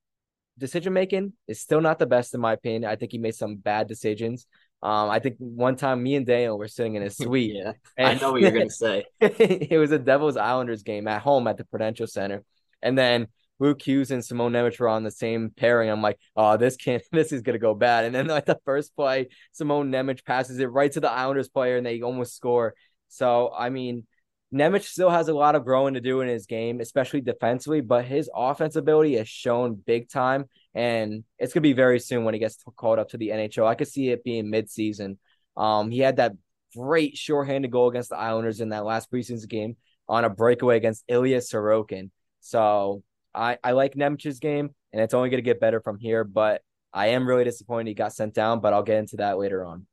decision 0.58 0.92
making 0.92 1.32
is 1.46 1.60
still 1.60 1.80
not 1.80 1.98
the 1.98 2.06
best 2.06 2.34
in 2.34 2.40
my 2.40 2.52
opinion. 2.54 2.84
I 2.84 2.96
think 2.96 3.12
he 3.12 3.18
made 3.18 3.34
some 3.34 3.56
bad 3.56 3.88
decisions. 3.88 4.46
Um, 4.82 5.08
I 5.10 5.18
think 5.18 5.36
one 5.38 5.76
time 5.76 6.02
me 6.02 6.14
and 6.14 6.26
Daniel 6.26 6.58
were 6.58 6.68
sitting 6.68 6.94
in 6.94 7.02
his 7.02 7.16
suite. 7.18 7.54
yeah, 7.54 7.72
I 7.98 8.14
know 8.14 8.32
what 8.32 8.40
you're 8.40 8.50
gonna 8.50 8.70
say. 8.70 9.04
it 9.20 9.78
was 9.78 9.92
a 9.92 9.98
Devils 9.98 10.36
Islanders 10.36 10.82
game 10.82 11.06
at 11.08 11.22
home 11.22 11.46
at 11.46 11.56
the 11.56 11.64
Prudential 11.64 12.06
Center, 12.06 12.42
and 12.82 12.96
then 12.96 13.28
Luke 13.58 13.80
Hughes 13.82 14.10
and 14.10 14.24
Simone 14.24 14.52
Nemec 14.52 14.78
were 14.80 14.88
on 14.88 15.04
the 15.04 15.10
same 15.10 15.50
pairing. 15.50 15.90
I'm 15.90 16.02
like, 16.02 16.18
oh, 16.36 16.56
this 16.56 16.76
can't, 16.76 17.02
this 17.12 17.32
is 17.32 17.42
gonna 17.42 17.58
go 17.58 17.74
bad. 17.74 18.04
And 18.04 18.14
then 18.14 18.26
like 18.26 18.46
the 18.46 18.60
first 18.64 18.94
play, 18.96 19.28
Simone 19.52 19.90
Nemec 19.90 20.24
passes 20.24 20.58
it 20.58 20.66
right 20.66 20.90
to 20.92 21.00
the 21.00 21.10
Islanders 21.10 21.48
player, 21.48 21.76
and 21.76 21.86
they 21.86 22.02
almost 22.02 22.36
score. 22.36 22.74
So 23.08 23.52
I 23.56 23.70
mean, 23.70 24.06
Nemec 24.54 24.84
still 24.84 25.10
has 25.10 25.28
a 25.28 25.34
lot 25.34 25.56
of 25.56 25.64
growing 25.64 25.94
to 25.94 26.00
do 26.00 26.20
in 26.20 26.28
his 26.28 26.46
game, 26.46 26.80
especially 26.80 27.20
defensively, 27.20 27.80
but 27.80 28.04
his 28.04 28.30
offense 28.34 28.76
ability 28.76 29.16
has 29.16 29.28
shown 29.28 29.74
big 29.74 30.08
time. 30.08 30.44
And 30.74 31.24
it's 31.38 31.52
to 31.54 31.60
be 31.60 31.72
very 31.72 31.98
soon 31.98 32.24
when 32.24 32.34
he 32.34 32.40
gets 32.40 32.62
called 32.76 32.98
up 32.98 33.10
to 33.10 33.16
the 33.16 33.30
NHL. 33.30 33.66
I 33.66 33.74
could 33.74 33.88
see 33.88 34.10
it 34.10 34.22
being 34.22 34.46
midseason. 34.46 35.18
Um, 35.56 35.90
he 35.90 36.00
had 36.00 36.16
that 36.16 36.32
great 36.76 37.16
shorthanded 37.16 37.70
goal 37.70 37.88
against 37.88 38.10
the 38.10 38.16
Islanders 38.16 38.60
in 38.60 38.70
that 38.70 38.84
last 38.84 39.10
preseason 39.10 39.48
game 39.48 39.76
on 40.08 40.24
a 40.24 40.30
breakaway 40.30 40.76
against 40.76 41.04
Ilya 41.08 41.38
Sorokin. 41.38 42.10
So 42.40 43.02
I, 43.34 43.58
I 43.62 43.72
like 43.72 43.96
Nemec's 43.96 44.38
game, 44.38 44.70
and 44.92 45.02
it's 45.02 45.14
only 45.14 45.30
going 45.30 45.38
to 45.38 45.42
get 45.42 45.60
better 45.60 45.80
from 45.80 45.98
here. 45.98 46.24
But 46.24 46.62
I 46.92 47.08
am 47.08 47.26
really 47.26 47.44
disappointed 47.44 47.88
he 47.88 47.94
got 47.94 48.14
sent 48.14 48.34
down, 48.34 48.60
but 48.60 48.72
I'll 48.72 48.82
get 48.82 48.98
into 48.98 49.16
that 49.16 49.38
later 49.38 49.64
on. 49.64 49.86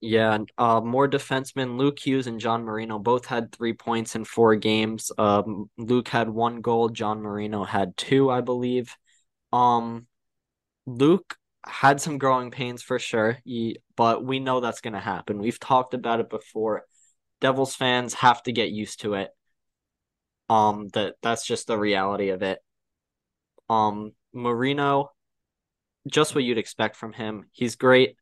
Yeah, 0.00 0.38
uh, 0.56 0.80
more 0.80 1.08
defensemen. 1.08 1.76
Luke 1.76 1.98
Hughes 1.98 2.28
and 2.28 2.38
John 2.38 2.64
Marino 2.64 3.00
both 3.00 3.26
had 3.26 3.50
three 3.50 3.72
points 3.72 4.14
in 4.14 4.24
four 4.24 4.54
games. 4.54 5.10
Um, 5.18 5.70
Luke 5.76 6.08
had 6.08 6.28
one 6.28 6.60
goal. 6.60 6.88
John 6.88 7.20
Marino 7.20 7.64
had 7.64 7.96
two, 7.96 8.30
I 8.30 8.40
believe. 8.40 8.96
Um, 9.52 10.06
Luke 10.86 11.36
had 11.66 12.00
some 12.00 12.18
growing 12.18 12.50
pains 12.50 12.82
for 12.82 12.98
sure, 12.98 13.38
he, 13.44 13.78
but 13.96 14.24
we 14.24 14.38
know 14.38 14.60
that's 14.60 14.80
going 14.80 14.94
to 14.94 15.00
happen. 15.00 15.38
We've 15.38 15.58
talked 15.58 15.94
about 15.94 16.20
it 16.20 16.30
before. 16.30 16.84
Devils 17.40 17.74
fans 17.74 18.14
have 18.14 18.42
to 18.44 18.52
get 18.52 18.70
used 18.70 19.00
to 19.00 19.14
it. 19.14 19.30
Um, 20.48 20.88
that 20.94 21.16
that's 21.22 21.46
just 21.46 21.66
the 21.66 21.76
reality 21.76 22.30
of 22.30 22.42
it. 22.42 22.60
Um, 23.68 24.12
Marino, 24.32 25.10
just 26.06 26.34
what 26.34 26.44
you'd 26.44 26.58
expect 26.58 26.96
from 26.96 27.12
him. 27.12 27.44
He's 27.52 27.76
great 27.76 28.16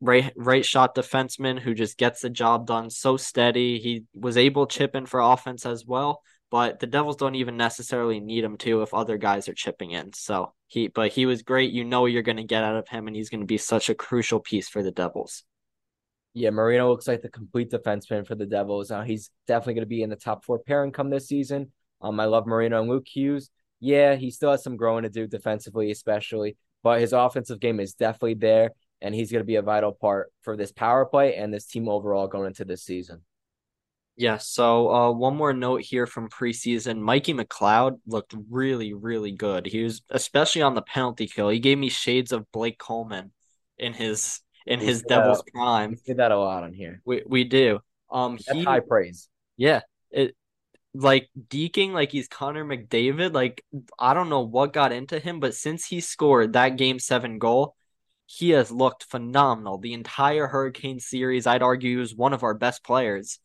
right 0.00 0.32
right 0.36 0.64
shot 0.64 0.94
defenseman 0.94 1.58
who 1.58 1.72
just 1.72 1.96
gets 1.96 2.20
the 2.20 2.30
job 2.30 2.66
done 2.66 2.90
so 2.90 3.16
steady. 3.16 3.78
He 3.78 4.04
was 4.14 4.36
able 4.36 4.66
to 4.66 4.78
chip 4.78 4.94
in 4.94 5.06
for 5.06 5.20
offense 5.20 5.64
as 5.66 5.86
well, 5.86 6.22
but 6.50 6.78
the 6.78 6.86
Devils 6.86 7.16
don't 7.16 7.36
even 7.36 7.56
necessarily 7.56 8.20
need 8.20 8.44
him 8.44 8.56
to 8.58 8.82
if 8.82 8.92
other 8.92 9.16
guys 9.16 9.48
are 9.48 9.54
chipping 9.54 9.92
in. 9.92 10.12
So 10.12 10.52
he 10.68 10.88
but 10.88 11.12
he 11.12 11.26
was 11.26 11.42
great. 11.42 11.72
You 11.72 11.84
know 11.84 12.06
you're 12.06 12.22
going 12.22 12.36
to 12.36 12.44
get 12.44 12.64
out 12.64 12.76
of 12.76 12.88
him 12.88 13.06
and 13.06 13.16
he's 13.16 13.30
going 13.30 13.40
to 13.40 13.46
be 13.46 13.58
such 13.58 13.88
a 13.88 13.94
crucial 13.94 14.40
piece 14.40 14.68
for 14.68 14.82
the 14.82 14.92
Devils. 14.92 15.44
Yeah, 16.34 16.50
Marino 16.50 16.90
looks 16.90 17.06
like 17.06 17.22
the 17.22 17.28
complete 17.28 17.70
defenseman 17.70 18.26
for 18.26 18.34
the 18.34 18.46
Devils. 18.46 18.90
Now 18.90 19.02
he's 19.02 19.30
definitely 19.46 19.74
going 19.74 19.86
to 19.86 19.88
be 19.88 20.02
in 20.02 20.10
the 20.10 20.16
top 20.16 20.44
four 20.44 20.58
pairing 20.58 20.90
come 20.90 21.08
this 21.08 21.28
season. 21.28 21.72
Um, 22.00 22.18
I 22.20 22.24
love 22.26 22.46
Marino 22.46 22.80
and 22.80 22.90
Luke 22.90 23.06
Hughes. 23.06 23.50
Yeah, 23.84 24.14
he 24.14 24.30
still 24.30 24.50
has 24.50 24.62
some 24.64 24.78
growing 24.78 25.02
to 25.02 25.10
do 25.10 25.26
defensively, 25.26 25.90
especially, 25.90 26.56
but 26.82 27.00
his 27.00 27.12
offensive 27.12 27.60
game 27.60 27.80
is 27.80 27.92
definitely 27.92 28.34
there 28.34 28.70
and 29.02 29.14
he's 29.14 29.30
going 29.30 29.42
to 29.42 29.46
be 29.46 29.56
a 29.56 29.62
vital 29.62 29.92
part 29.92 30.32
for 30.40 30.56
this 30.56 30.72
power 30.72 31.04
play 31.04 31.36
and 31.36 31.52
this 31.52 31.66
team 31.66 31.86
overall 31.86 32.26
going 32.26 32.46
into 32.46 32.64
this 32.64 32.82
season. 32.82 33.20
Yeah, 34.16 34.38
so 34.38 34.90
uh, 34.90 35.12
one 35.12 35.36
more 35.36 35.52
note 35.52 35.82
here 35.82 36.06
from 36.06 36.30
preseason. 36.30 36.98
Mikey 36.98 37.34
McLeod 37.34 37.98
looked 38.06 38.34
really, 38.48 38.94
really 38.94 39.32
good. 39.32 39.66
He 39.66 39.82
was 39.82 40.00
especially 40.08 40.62
on 40.62 40.74
the 40.74 40.82
penalty 40.82 41.26
kill. 41.26 41.50
He 41.50 41.58
gave 41.58 41.76
me 41.76 41.90
shades 41.90 42.32
of 42.32 42.50
Blake 42.52 42.78
Coleman 42.78 43.32
in 43.76 43.92
his 43.92 44.40
in 44.66 44.80
his 44.80 45.02
Devils 45.02 45.42
prime. 45.52 45.90
We 45.90 45.96
see 45.96 46.12
that 46.14 46.32
a 46.32 46.38
lot 46.38 46.62
on 46.62 46.72
here. 46.72 47.02
We 47.04 47.22
we 47.26 47.44
do. 47.44 47.80
Um, 48.10 48.38
That's 48.46 48.58
he, 48.58 48.64
high 48.64 48.80
praise. 48.80 49.28
Yeah, 49.58 49.80
it 50.10 50.34
like 50.94 51.28
deking 51.48 51.92
like 51.92 52.12
he's 52.12 52.28
Connor 52.28 52.64
McDavid. 52.64 53.34
Like 53.34 53.64
I 53.98 54.14
don't 54.14 54.28
know 54.30 54.42
what 54.42 54.72
got 54.72 54.92
into 54.92 55.18
him, 55.18 55.40
but 55.40 55.54
since 55.54 55.84
he 55.84 56.00
scored 56.00 56.52
that 56.52 56.76
game 56.76 56.98
seven 56.98 57.38
goal, 57.38 57.74
he 58.26 58.50
has 58.50 58.70
looked 58.70 59.04
phenomenal. 59.04 59.78
The 59.78 59.92
entire 59.92 60.46
Hurricane 60.46 61.00
series, 61.00 61.46
I'd 61.46 61.62
argue, 61.62 62.00
is 62.00 62.14
one 62.14 62.32
of 62.32 62.42
our 62.42 62.54
best 62.54 62.84
players. 62.84 63.38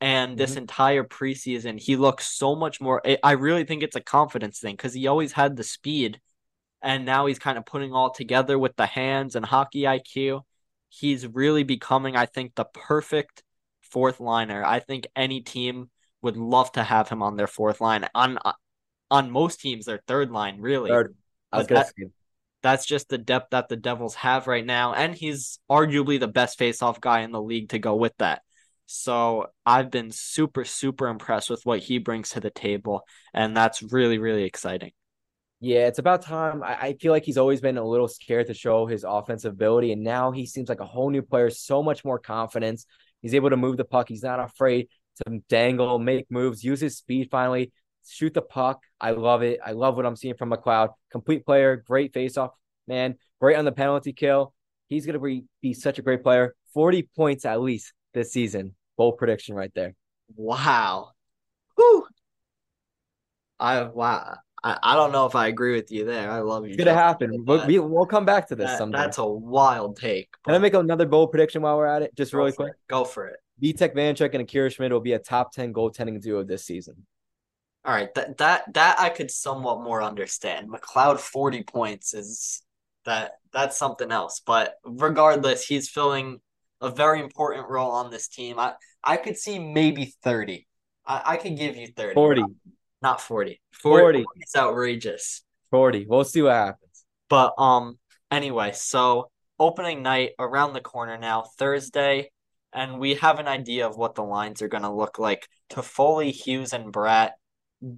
And 0.00 0.38
this 0.38 0.52
mm-hmm. 0.52 0.60
entire 0.60 1.04
preseason, 1.04 1.78
he 1.78 1.96
looks 1.96 2.26
so 2.26 2.56
much 2.56 2.80
more. 2.80 3.02
I 3.22 3.32
really 3.32 3.64
think 3.64 3.82
it's 3.82 3.96
a 3.96 4.00
confidence 4.00 4.58
thing 4.58 4.74
because 4.74 4.94
he 4.94 5.06
always 5.06 5.32
had 5.32 5.56
the 5.56 5.64
speed, 5.64 6.20
and 6.80 7.04
now 7.04 7.26
he's 7.26 7.38
kind 7.38 7.58
of 7.58 7.66
putting 7.66 7.92
all 7.92 8.10
together 8.10 8.58
with 8.58 8.74
the 8.76 8.86
hands 8.86 9.36
and 9.36 9.44
hockey 9.44 9.82
IQ. 9.82 10.42
He's 10.88 11.26
really 11.26 11.64
becoming, 11.64 12.16
I 12.16 12.24
think, 12.24 12.54
the 12.54 12.64
perfect 12.64 13.42
fourth 13.82 14.20
liner. 14.20 14.64
I 14.64 14.80
think 14.80 15.06
any 15.14 15.42
team 15.42 15.90
would 16.22 16.36
love 16.36 16.72
to 16.72 16.82
have 16.82 17.08
him 17.08 17.22
on 17.22 17.36
their 17.36 17.46
fourth 17.46 17.80
line. 17.80 18.06
On 18.14 18.38
on 19.10 19.30
most 19.30 19.60
teams, 19.60 19.86
their 19.86 20.00
third 20.06 20.30
line, 20.30 20.60
really. 20.60 20.90
Third. 20.90 21.16
That, 21.52 21.92
that's 22.62 22.86
just 22.86 23.08
the 23.08 23.18
depth 23.18 23.50
that 23.50 23.68
the 23.68 23.76
Devils 23.76 24.14
have 24.16 24.46
right 24.46 24.64
now, 24.64 24.92
and 24.92 25.14
he's 25.14 25.58
arguably 25.70 26.20
the 26.20 26.28
best 26.28 26.58
face-off 26.58 27.00
guy 27.00 27.20
in 27.20 27.32
the 27.32 27.42
league 27.42 27.70
to 27.70 27.78
go 27.78 27.96
with 27.96 28.12
that. 28.18 28.42
So 28.86 29.46
I've 29.64 29.90
been 29.90 30.10
super, 30.10 30.64
super 30.64 31.08
impressed 31.08 31.48
with 31.48 31.64
what 31.64 31.80
he 31.80 31.98
brings 31.98 32.30
to 32.30 32.40
the 32.40 32.50
table, 32.50 33.02
and 33.32 33.56
that's 33.56 33.82
really, 33.82 34.18
really 34.18 34.44
exciting. 34.44 34.92
Yeah, 35.60 35.86
it's 35.86 35.98
about 35.98 36.22
time. 36.22 36.62
I, 36.62 36.74
I 36.74 36.92
feel 37.00 37.12
like 37.12 37.24
he's 37.24 37.38
always 37.38 37.60
been 37.60 37.78
a 37.78 37.84
little 37.84 38.08
scared 38.08 38.46
to 38.46 38.54
show 38.54 38.86
his 38.86 39.04
offensive 39.04 39.52
ability, 39.54 39.92
and 39.92 40.04
now 40.04 40.30
he 40.30 40.46
seems 40.46 40.68
like 40.68 40.80
a 40.80 40.86
whole 40.86 41.10
new 41.10 41.22
player, 41.22 41.50
so 41.50 41.82
much 41.82 42.04
more 42.04 42.18
confidence. 42.18 42.86
He's 43.22 43.34
able 43.34 43.50
to 43.50 43.56
move 43.56 43.76
the 43.76 43.84
puck. 43.84 44.08
He's 44.08 44.22
not 44.22 44.38
afraid 44.38 44.88
to 45.26 45.38
dangle, 45.48 45.98
make 45.98 46.30
moves, 46.30 46.62
use 46.64 46.80
his 46.80 46.96
speed 46.96 47.28
finally, 47.30 47.72
shoot 48.06 48.34
the 48.34 48.42
puck. 48.42 48.80
I 49.00 49.12
love 49.12 49.42
it. 49.42 49.60
I 49.64 49.72
love 49.72 49.96
what 49.96 50.06
I'm 50.06 50.16
seeing 50.16 50.34
from 50.34 50.50
McLeod. 50.50 50.90
Complete 51.10 51.44
player, 51.44 51.76
great 51.76 52.12
faceoff, 52.12 52.50
man. 52.86 53.16
Great 53.40 53.56
on 53.56 53.64
the 53.64 53.72
penalty 53.72 54.12
kill. 54.12 54.52
He's 54.88 55.06
gonna 55.06 55.20
be, 55.20 55.44
be 55.62 55.72
such 55.72 55.98
a 55.98 56.02
great 56.02 56.22
player. 56.22 56.54
40 56.74 57.08
points 57.16 57.44
at 57.44 57.60
least 57.60 57.92
this 58.14 58.32
season. 58.32 58.74
Bold 58.96 59.16
prediction 59.16 59.54
right 59.54 59.72
there. 59.74 59.94
Wow. 60.36 61.12
Whew. 61.76 62.06
I 63.58 63.82
wow. 63.82 64.36
I, 64.62 64.78
I 64.82 64.94
don't 64.94 65.12
know 65.12 65.26
if 65.26 65.34
I 65.34 65.46
agree 65.46 65.74
with 65.74 65.90
you 65.90 66.04
there. 66.04 66.30
I 66.30 66.40
love 66.40 66.64
you. 66.66 66.72
It's 66.72 66.78
gonna 66.78 66.94
happen. 66.94 67.44
But 67.44 67.66
we, 67.66 67.78
we'll 67.78 68.06
come 68.06 68.24
back 68.24 68.48
to 68.48 68.56
this 68.56 68.70
that- 68.70 68.78
someday. 68.78 68.98
that's 68.98 69.18
a 69.18 69.26
wild 69.26 69.96
take. 69.96 70.28
Can 70.44 70.54
I 70.54 70.58
make 70.58 70.74
another 70.74 71.06
bold 71.06 71.30
prediction 71.30 71.62
while 71.62 71.76
we're 71.76 71.86
at 71.86 72.02
it? 72.02 72.14
Just 72.14 72.32
really 72.32 72.52
quick. 72.52 72.72
it. 72.72 72.76
Go 72.88 73.04
for 73.04 73.26
it. 73.28 73.40
Vitek 73.62 73.94
Vanecek 73.94 74.32
and 74.32 74.42
Akira 74.42 74.70
Schmid 74.70 74.92
will 74.92 75.00
be 75.00 75.12
a 75.12 75.18
top 75.18 75.52
10 75.52 75.72
goaltending 75.72 76.20
duo 76.20 76.42
this 76.42 76.64
season. 76.64 77.06
All 77.84 77.94
right, 77.94 78.12
that 78.14 78.36
that 78.38 78.74
that 78.74 79.00
I 79.00 79.08
could 79.08 79.30
somewhat 79.30 79.82
more 79.82 80.02
understand. 80.02 80.68
McLeod 80.68 81.18
40 81.18 81.62
points 81.62 82.12
is 82.12 82.62
that 83.06 83.32
that's 83.52 83.78
something 83.78 84.12
else. 84.12 84.42
But 84.44 84.74
regardless, 84.84 85.66
he's 85.66 85.88
filling 85.88 86.40
a 86.82 86.90
very 86.90 87.20
important 87.20 87.68
role 87.68 87.90
on 87.90 88.10
this 88.10 88.28
team. 88.28 88.58
I 88.58 88.74
I 89.02 89.16
could 89.16 89.38
see 89.38 89.58
maybe 89.58 90.12
30. 90.22 90.66
I, 91.06 91.22
I 91.24 91.36
could 91.36 91.56
give 91.56 91.76
you 91.76 91.88
30. 91.88 92.14
40. 92.14 92.44
Not 93.02 93.22
40. 93.22 93.60
40. 93.72 94.24
It's 94.36 94.56
outrageous. 94.56 95.42
40. 95.70 96.06
We'll 96.06 96.24
see 96.24 96.42
what 96.42 96.52
happens. 96.52 97.04
But 97.30 97.54
um 97.56 97.98
anyway, 98.30 98.72
so 98.74 99.30
opening 99.58 100.02
night 100.02 100.32
around 100.38 100.74
the 100.74 100.80
corner 100.80 101.16
now, 101.16 101.44
Thursday, 101.58 102.30
and 102.72 102.98
we 102.98 103.14
have 103.14 103.38
an 103.38 103.48
idea 103.48 103.86
of 103.86 103.96
what 103.96 104.14
the 104.14 104.22
lines 104.22 104.62
are 104.62 104.68
going 104.68 104.82
to 104.82 104.92
look 104.92 105.18
like. 105.18 105.48
Toffoli, 105.70 106.30
Hughes, 106.30 106.72
and 106.72 106.92
Bratt, 106.92 107.32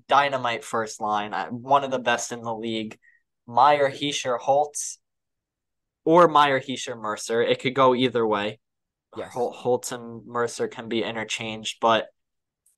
dynamite 0.08 0.64
first 0.64 1.00
line, 1.00 1.34
uh, 1.34 1.46
one 1.48 1.84
of 1.84 1.90
the 1.90 1.98
best 1.98 2.32
in 2.32 2.42
the 2.42 2.54
league. 2.54 2.98
Meyer, 3.46 3.90
Hischier, 3.90 4.38
Holtz, 4.38 4.98
or 6.04 6.28
Meyer, 6.28 6.60
Hischier, 6.60 6.98
Mercer. 6.98 7.42
It 7.42 7.60
could 7.60 7.74
go 7.74 7.94
either 7.94 8.26
way. 8.26 8.60
Yes. 9.16 9.32
Hol- 9.32 9.52
Holtz 9.52 9.92
and 9.92 10.24
Mercer 10.26 10.68
can 10.68 10.88
be 10.88 11.02
interchanged, 11.02 11.78
but 11.80 12.06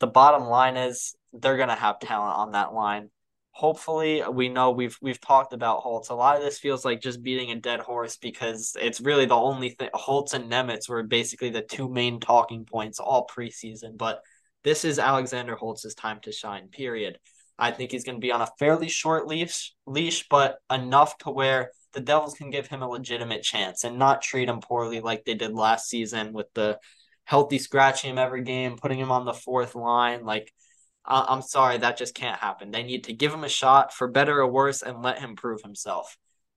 the 0.00 0.06
bottom 0.06 0.44
line 0.44 0.76
is 0.76 1.14
they're 1.32 1.56
going 1.56 1.68
to 1.68 1.74
have 1.74 2.00
talent 2.00 2.36
on 2.36 2.52
that 2.52 2.72
line 2.72 3.10
hopefully 3.54 4.20
uh, 4.20 4.30
we 4.30 4.49
know 4.49 4.73
we've 4.73 4.99
we've 5.00 5.20
talked 5.20 5.52
about 5.52 5.80
Holtz. 5.80 6.11
A 6.11 6.14
lot 6.14 6.37
of 6.37 6.42
this 6.42 6.58
feels 6.58 6.84
like 6.84 7.00
just 7.00 7.23
beating 7.23 7.50
a 7.52 7.61
dead 7.61 7.80
horse 7.80 8.16
because 8.16 8.76
it's 8.80 9.00
really 9.00 9.26
the 9.26 9.37
only 9.37 9.70
thing 9.70 9.88
Holtz 9.94 10.34
and 10.34 10.50
Nemec 10.50 10.88
were 10.88 11.04
basically 11.04 11.50
the 11.50 11.62
two 11.62 11.88
main 11.88 12.20
talking 12.20 12.64
points 12.64 12.99
all 12.99 13.26
preseason, 13.26 13.96
but 13.96 14.20
this 14.64 14.84
is 14.84 14.99
Alexander 14.99 15.56
Holtz's 15.56 15.94
time 15.94 16.20
to 16.23 16.32
shine, 16.32 16.68
period. 16.68 17.18
I 17.57 17.70
think 17.70 17.92
he's 17.92 18.05
going 18.05 18.16
to 18.16 18.20
be 18.20 18.33
on 18.33 18.40
a 18.40 18.48
fairly 18.59 18.88
short 18.88 19.28
leash, 19.28 19.72
leash, 19.87 20.26
but 20.28 20.57
enough 20.72 21.16
to 21.18 21.31
where 21.31 21.70
the 21.92 22.00
Devils 22.00 22.35
can 22.35 22.50
give 22.50 22.66
him 22.66 22.83
a 22.83 22.88
legitimate 22.88 23.44
chance 23.44 23.85
and 23.85 23.98
not 23.98 24.22
treat 24.22 24.48
him 24.48 24.61
poorly 24.61 25.00
like 25.00 25.24
they 25.24 25.35
did 25.35 25.52
last 25.52 25.88
season 25.88 26.33
with 26.33 26.46
the 26.55 26.78
healthy 27.24 27.59
scratching 27.59 28.11
him 28.11 28.18
every 28.18 28.42
game, 28.42 28.76
putting 28.76 28.98
him 28.98 29.12
on 29.12 29.24
the 29.24 29.33
fourth 29.33 29.76
line. 29.76 30.24
Like 30.24 30.52
uh, 31.06 31.26
I'm 31.28 31.42
sorry, 31.42 31.78
that 31.78 31.96
just 31.96 32.14
can't 32.14 32.38
happen. 32.38 32.70
They 32.70 32.82
need 32.82 33.04
to 33.04 33.12
give 33.12 33.32
him 33.32 33.44
a 33.44 33.48
shot 33.48 33.92
for 33.92 34.08
better 34.08 34.40
or 34.40 34.50
worse 34.50 34.82
and 34.82 35.02
let 35.02 35.18
him 35.18 35.36
prove 35.36 35.62
himself. 35.62 36.16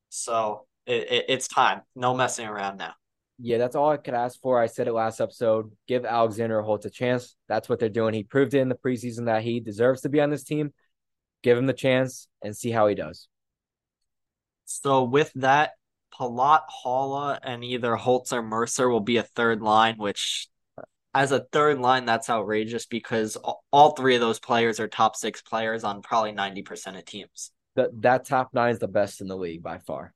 So 0.09 0.65
it, 0.85 1.11
it, 1.11 1.25
it's 1.29 1.47
time. 1.47 1.81
No 1.95 2.15
messing 2.15 2.47
around 2.47 2.77
now. 2.77 2.93
Yeah, 3.39 3.57
that's 3.57 3.75
all 3.75 3.89
I 3.89 3.97
could 3.97 4.15
ask 4.15 4.39
for. 4.41 4.59
I 4.59 4.65
said 4.65 4.87
it 4.87 4.93
last 4.93 5.21
episode. 5.21 5.71
Give 5.87 6.05
Alexander 6.05 6.61
Holtz 6.61 6.85
a 6.85 6.89
chance. 6.89 7.35
That's 7.47 7.69
what 7.69 7.79
they're 7.79 7.89
doing. 7.89 8.13
He 8.13 8.23
proved 8.23 8.53
it 8.53 8.59
in 8.59 8.69
the 8.69 8.75
preseason 8.75 9.25
that 9.25 9.43
he 9.43 9.59
deserves 9.59 10.01
to 10.01 10.09
be 10.09 10.21
on 10.21 10.31
this 10.31 10.43
team. 10.43 10.73
Give 11.43 11.57
him 11.57 11.67
the 11.67 11.73
chance 11.73 12.27
and 12.41 12.55
see 12.57 12.71
how 12.71 12.87
he 12.87 12.95
does. 12.95 13.27
So 14.65 15.03
with 15.03 15.31
that, 15.35 15.71
Palat, 16.17 16.61
Haula, 16.83 17.37
and 17.43 17.63
either 17.63 17.95
Holtz 17.95 18.33
or 18.33 18.41
Mercer 18.41 18.89
will 18.89 19.01
be 19.01 19.17
a 19.17 19.23
third 19.23 19.61
line, 19.61 19.97
which 19.97 20.47
as 21.17 21.31
a 21.31 21.45
third 21.51 21.79
line, 21.79 22.05
that's 22.05 22.29
outrageous 22.29 22.85
because 22.85 23.37
all 23.71 23.91
three 23.91 24.15
of 24.15 24.21
those 24.21 24.39
players 24.39 24.79
are 24.79 24.87
top 24.87 25.15
six 25.15 25.41
players 25.41 25.83
on 25.83 26.03
probably 26.03 26.31
90% 26.31 26.97
of 26.97 27.05
teams. 27.05 27.51
That 27.75 27.89
that 28.01 28.25
top 28.25 28.53
nine 28.53 28.71
is 28.71 28.79
the 28.79 28.87
best 28.87 29.21
in 29.21 29.27
the 29.27 29.35
league 29.35 29.63
by 29.63 29.79
far, 29.79 30.13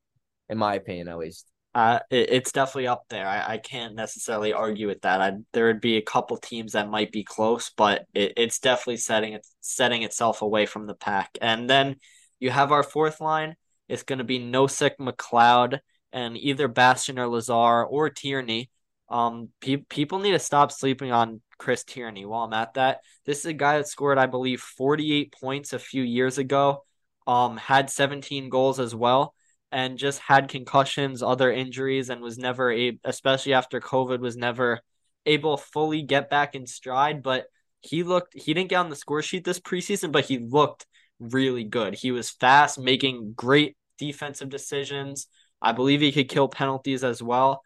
in 0.49 0.57
my 0.57 0.75
opinion, 0.75 1.07
at 1.07 1.17
least. 1.17 1.47
Uh, 1.73 1.99
it, 2.09 2.29
it's 2.31 2.51
definitely 2.51 2.87
up 2.87 3.05
there. 3.09 3.25
I, 3.25 3.53
I 3.53 3.57
can't 3.57 3.95
necessarily 3.95 4.53
argue 4.53 4.87
with 4.87 5.01
that. 5.01 5.21
I, 5.21 5.33
there 5.53 5.67
would 5.67 5.81
be 5.81 5.97
a 5.97 6.01
couple 6.01 6.37
teams 6.37 6.73
that 6.73 6.89
might 6.89 7.11
be 7.11 7.23
close, 7.23 7.71
but 7.75 8.05
it, 8.13 8.33
it's 8.37 8.59
definitely 8.59 8.97
setting 8.97 9.33
it 9.33 9.47
setting 9.61 10.03
itself 10.03 10.41
away 10.41 10.65
from 10.67 10.85
the 10.85 10.95
pack. 10.95 11.37
And 11.41 11.69
then 11.69 11.95
you 12.39 12.51
have 12.51 12.71
our 12.71 12.83
fourth 12.83 13.21
line. 13.21 13.55
It's 13.87 14.03
going 14.03 14.19
to 14.19 14.25
be 14.25 14.39
Nosek, 14.39 14.97
McLeod, 14.99 15.79
and 16.11 16.37
either 16.37 16.67
Bastian 16.67 17.17
or 17.17 17.27
Lazar 17.27 17.85
or 17.85 18.09
Tierney. 18.09 18.69
Um, 19.11 19.49
pe- 19.59 19.75
people 19.75 20.19
need 20.19 20.31
to 20.31 20.39
stop 20.39 20.71
sleeping 20.71 21.11
on 21.11 21.41
Chris 21.57 21.83
Tierney. 21.83 22.25
While 22.25 22.45
I'm 22.45 22.53
at 22.53 22.75
that, 22.75 23.01
this 23.25 23.39
is 23.39 23.45
a 23.45 23.53
guy 23.53 23.77
that 23.77 23.87
scored, 23.87 24.17
I 24.17 24.25
believe, 24.25 24.61
48 24.61 25.35
points 25.39 25.73
a 25.73 25.79
few 25.79 26.01
years 26.01 26.37
ago. 26.37 26.85
Um, 27.27 27.57
had 27.57 27.89
17 27.89 28.49
goals 28.49 28.79
as 28.79 28.95
well, 28.95 29.35
and 29.71 29.97
just 29.97 30.19
had 30.19 30.47
concussions, 30.47 31.21
other 31.21 31.51
injuries, 31.51 32.09
and 32.09 32.21
was 32.21 32.37
never 32.37 32.71
a, 32.71 32.97
especially 33.03 33.53
after 33.53 33.79
COVID, 33.81 34.19
was 34.19 34.37
never 34.37 34.79
able 35.25 35.57
fully 35.57 36.01
get 36.01 36.29
back 36.29 36.55
in 36.55 36.65
stride. 36.65 37.21
But 37.21 37.45
he 37.81 38.03
looked, 38.03 38.33
he 38.33 38.53
didn't 38.53 38.69
get 38.69 38.77
on 38.77 38.89
the 38.89 38.95
score 38.95 39.21
sheet 39.21 39.43
this 39.43 39.59
preseason, 39.59 40.11
but 40.11 40.25
he 40.25 40.39
looked 40.39 40.87
really 41.19 41.65
good. 41.65 41.95
He 41.95 42.11
was 42.11 42.29
fast, 42.29 42.79
making 42.79 43.33
great 43.33 43.75
defensive 43.99 44.49
decisions. 44.49 45.27
I 45.61 45.73
believe 45.73 45.99
he 45.99 46.13
could 46.13 46.29
kill 46.29 46.47
penalties 46.47 47.03
as 47.03 47.21
well 47.21 47.61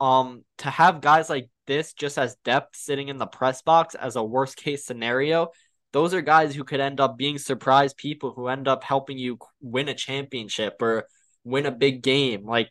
um 0.00 0.44
to 0.58 0.70
have 0.70 1.00
guys 1.00 1.28
like 1.28 1.48
this 1.66 1.92
just 1.92 2.18
as 2.18 2.36
depth 2.44 2.76
sitting 2.76 3.08
in 3.08 3.18
the 3.18 3.26
press 3.26 3.62
box 3.62 3.94
as 3.94 4.16
a 4.16 4.22
worst 4.22 4.56
case 4.56 4.84
scenario 4.84 5.50
those 5.92 6.12
are 6.12 6.20
guys 6.20 6.54
who 6.54 6.64
could 6.64 6.80
end 6.80 7.00
up 7.00 7.16
being 7.16 7.38
surprise 7.38 7.94
people 7.94 8.32
who 8.32 8.48
end 8.48 8.68
up 8.68 8.84
helping 8.84 9.18
you 9.18 9.38
win 9.60 9.88
a 9.88 9.94
championship 9.94 10.80
or 10.82 11.06
win 11.44 11.66
a 11.66 11.70
big 11.70 12.02
game. 12.02 12.44
Like 12.44 12.70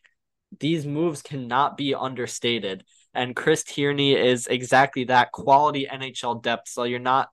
these 0.59 0.85
moves 0.85 1.21
cannot 1.21 1.77
be 1.77 1.95
understated. 1.95 2.83
And 3.13 3.35
Chris 3.35 3.63
Tierney 3.63 4.13
is 4.13 4.47
exactly 4.47 5.05
that 5.05 5.31
quality 5.31 5.87
NHL 5.91 6.43
depth. 6.43 6.69
So 6.69 6.83
you're 6.83 6.99
not 6.99 7.29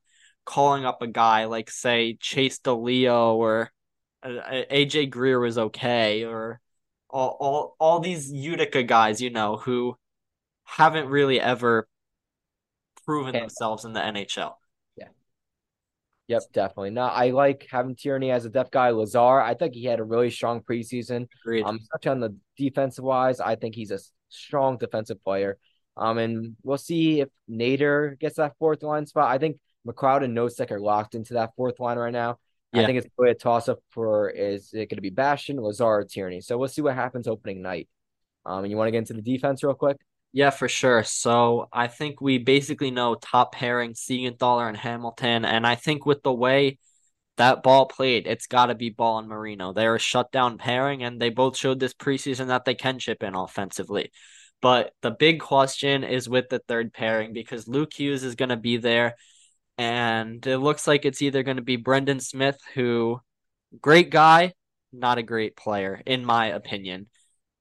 calling 0.46 0.84
up 0.84 1.02
a 1.02 1.06
guy 1.06 1.44
like 1.46 1.70
say 1.70 2.16
Chase 2.20 2.58
DeLeo 2.60 3.34
or 3.34 3.70
uh, 4.22 4.28
AJ 4.70 5.10
Greer 5.10 5.38
was 5.38 5.58
okay 5.58 6.24
or 6.24 6.60
all, 7.14 7.36
all 7.38 7.76
all 7.78 8.00
these 8.00 8.30
Utica 8.32 8.82
guys, 8.82 9.20
you 9.20 9.30
know, 9.30 9.56
who 9.56 9.96
haven't 10.64 11.08
really 11.08 11.40
ever 11.40 11.86
proven 13.06 13.32
themselves 13.32 13.84
in 13.84 13.92
the 13.92 14.00
NHL. 14.00 14.54
Yeah. 14.96 15.08
Yep, 16.26 16.42
definitely. 16.52 16.90
Now 16.90 17.08
I 17.08 17.30
like 17.30 17.68
having 17.70 17.94
Tierney 17.94 18.32
as 18.32 18.44
a 18.44 18.50
depth 18.50 18.72
guy. 18.72 18.90
Lazar, 18.90 19.40
I 19.40 19.54
think 19.54 19.74
he 19.74 19.84
had 19.84 20.00
a 20.00 20.04
really 20.04 20.30
strong 20.30 20.60
preseason. 20.60 21.28
Agreed. 21.44 21.64
Um, 21.64 21.78
such 21.92 22.08
on 22.08 22.18
the 22.18 22.36
defensive 22.58 23.04
wise, 23.04 23.40
I 23.40 23.54
think 23.54 23.76
he's 23.76 23.92
a 23.92 24.00
strong 24.28 24.76
defensive 24.76 25.22
player. 25.22 25.56
Um, 25.96 26.18
and 26.18 26.56
we'll 26.64 26.78
see 26.78 27.20
if 27.20 27.28
Nader 27.48 28.18
gets 28.18 28.36
that 28.36 28.56
fourth 28.58 28.82
line 28.82 29.06
spot. 29.06 29.30
I 29.30 29.38
think 29.38 29.58
McLeod 29.86 30.24
and 30.24 30.36
Nosek 30.36 30.72
are 30.72 30.80
locked 30.80 31.14
into 31.14 31.34
that 31.34 31.52
fourth 31.56 31.78
line 31.78 31.96
right 31.96 32.12
now. 32.12 32.40
Yeah. 32.74 32.82
I 32.82 32.86
think 32.86 32.98
it's 32.98 33.08
really 33.16 33.32
a 33.32 33.34
toss 33.34 33.68
up 33.68 33.78
for 33.90 34.30
is 34.30 34.70
it 34.72 34.90
going 34.90 34.96
to 34.96 35.00
be 35.00 35.10
Bastian, 35.10 35.56
Lazar, 35.58 35.84
or 35.84 36.04
Tierney? 36.04 36.40
So 36.40 36.58
we'll 36.58 36.68
see 36.68 36.82
what 36.82 36.94
happens 36.94 37.28
opening 37.28 37.62
night. 37.62 37.88
Um, 38.44 38.64
and 38.64 38.70
you 38.70 38.76
want 38.76 38.88
to 38.88 38.92
get 38.92 38.98
into 38.98 39.14
the 39.14 39.22
defense 39.22 39.62
real 39.62 39.74
quick? 39.74 39.96
Yeah, 40.32 40.50
for 40.50 40.68
sure. 40.68 41.04
So 41.04 41.68
I 41.72 41.86
think 41.86 42.20
we 42.20 42.38
basically 42.38 42.90
know 42.90 43.14
top 43.14 43.54
pairing 43.54 43.92
Siegenthaler 43.92 44.68
and 44.68 44.76
Hamilton, 44.76 45.44
and 45.44 45.64
I 45.64 45.76
think 45.76 46.04
with 46.04 46.24
the 46.24 46.32
way 46.32 46.78
that 47.36 47.62
Bahl 47.62 47.86
played, 47.86 48.26
it's 48.26 48.48
got 48.48 48.66
to 48.66 48.74
be 48.74 48.90
Bahl 48.90 49.18
and 49.18 49.28
Marino. 49.28 49.72
They're 49.72 49.94
a 49.94 50.00
shutdown 50.00 50.58
pairing, 50.58 51.04
and 51.04 51.20
they 51.20 51.30
both 51.30 51.56
showed 51.56 51.78
this 51.78 51.94
preseason 51.94 52.48
that 52.48 52.64
they 52.64 52.74
can 52.74 52.98
chip 52.98 53.22
in 53.22 53.36
offensively. 53.36 54.10
But 54.60 54.92
the 55.02 55.10
big 55.12 55.40
question 55.40 56.02
is 56.02 56.28
with 56.28 56.48
the 56.48 56.60
third 56.66 56.92
pairing 56.92 57.32
because 57.32 57.68
Luke 57.68 57.92
Hughes 57.92 58.24
is 58.24 58.34
going 58.34 58.48
to 58.48 58.56
be 58.56 58.76
there. 58.76 59.14
And 59.76 60.46
it 60.46 60.58
looks 60.58 60.86
like 60.86 61.04
it's 61.04 61.22
either 61.22 61.42
going 61.42 61.56
to 61.56 61.62
be 61.62 61.76
Brendan 61.76 62.20
Smith, 62.20 62.58
who 62.74 63.20
great 63.80 64.10
guy, 64.10 64.54
not 64.92 65.18
a 65.18 65.22
great 65.22 65.56
player, 65.56 66.00
in 66.06 66.24
my 66.24 66.46
opinion. 66.46 67.08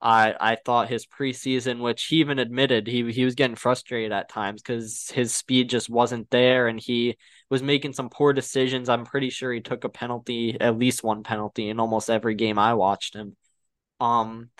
I 0.00 0.34
I 0.38 0.56
thought 0.56 0.88
his 0.88 1.06
preseason, 1.06 1.80
which 1.80 2.04
he 2.04 2.16
even 2.16 2.38
admitted 2.38 2.86
he 2.86 3.10
he 3.10 3.24
was 3.24 3.34
getting 3.34 3.56
frustrated 3.56 4.12
at 4.12 4.28
times 4.28 4.62
because 4.62 5.10
his 5.10 5.34
speed 5.34 5.70
just 5.70 5.88
wasn't 5.88 6.30
there, 6.30 6.68
and 6.68 6.78
he 6.78 7.16
was 7.50 7.62
making 7.62 7.94
some 7.94 8.10
poor 8.10 8.32
decisions. 8.32 8.88
I'm 8.88 9.06
pretty 9.06 9.30
sure 9.30 9.52
he 9.52 9.60
took 9.60 9.84
a 9.84 9.88
penalty, 9.88 10.58
at 10.60 10.78
least 10.78 11.02
one 11.02 11.22
penalty, 11.22 11.68
in 11.70 11.80
almost 11.80 12.10
every 12.10 12.34
game 12.34 12.58
I 12.58 12.74
watched 12.74 13.14
him. 13.14 13.36
Um, 14.00 14.50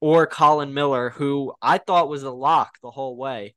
or 0.00 0.26
Colin 0.26 0.74
Miller, 0.74 1.10
who 1.10 1.54
I 1.62 1.78
thought 1.78 2.08
was 2.08 2.22
a 2.22 2.30
lock 2.30 2.78
the 2.82 2.90
whole 2.90 3.16
way, 3.16 3.54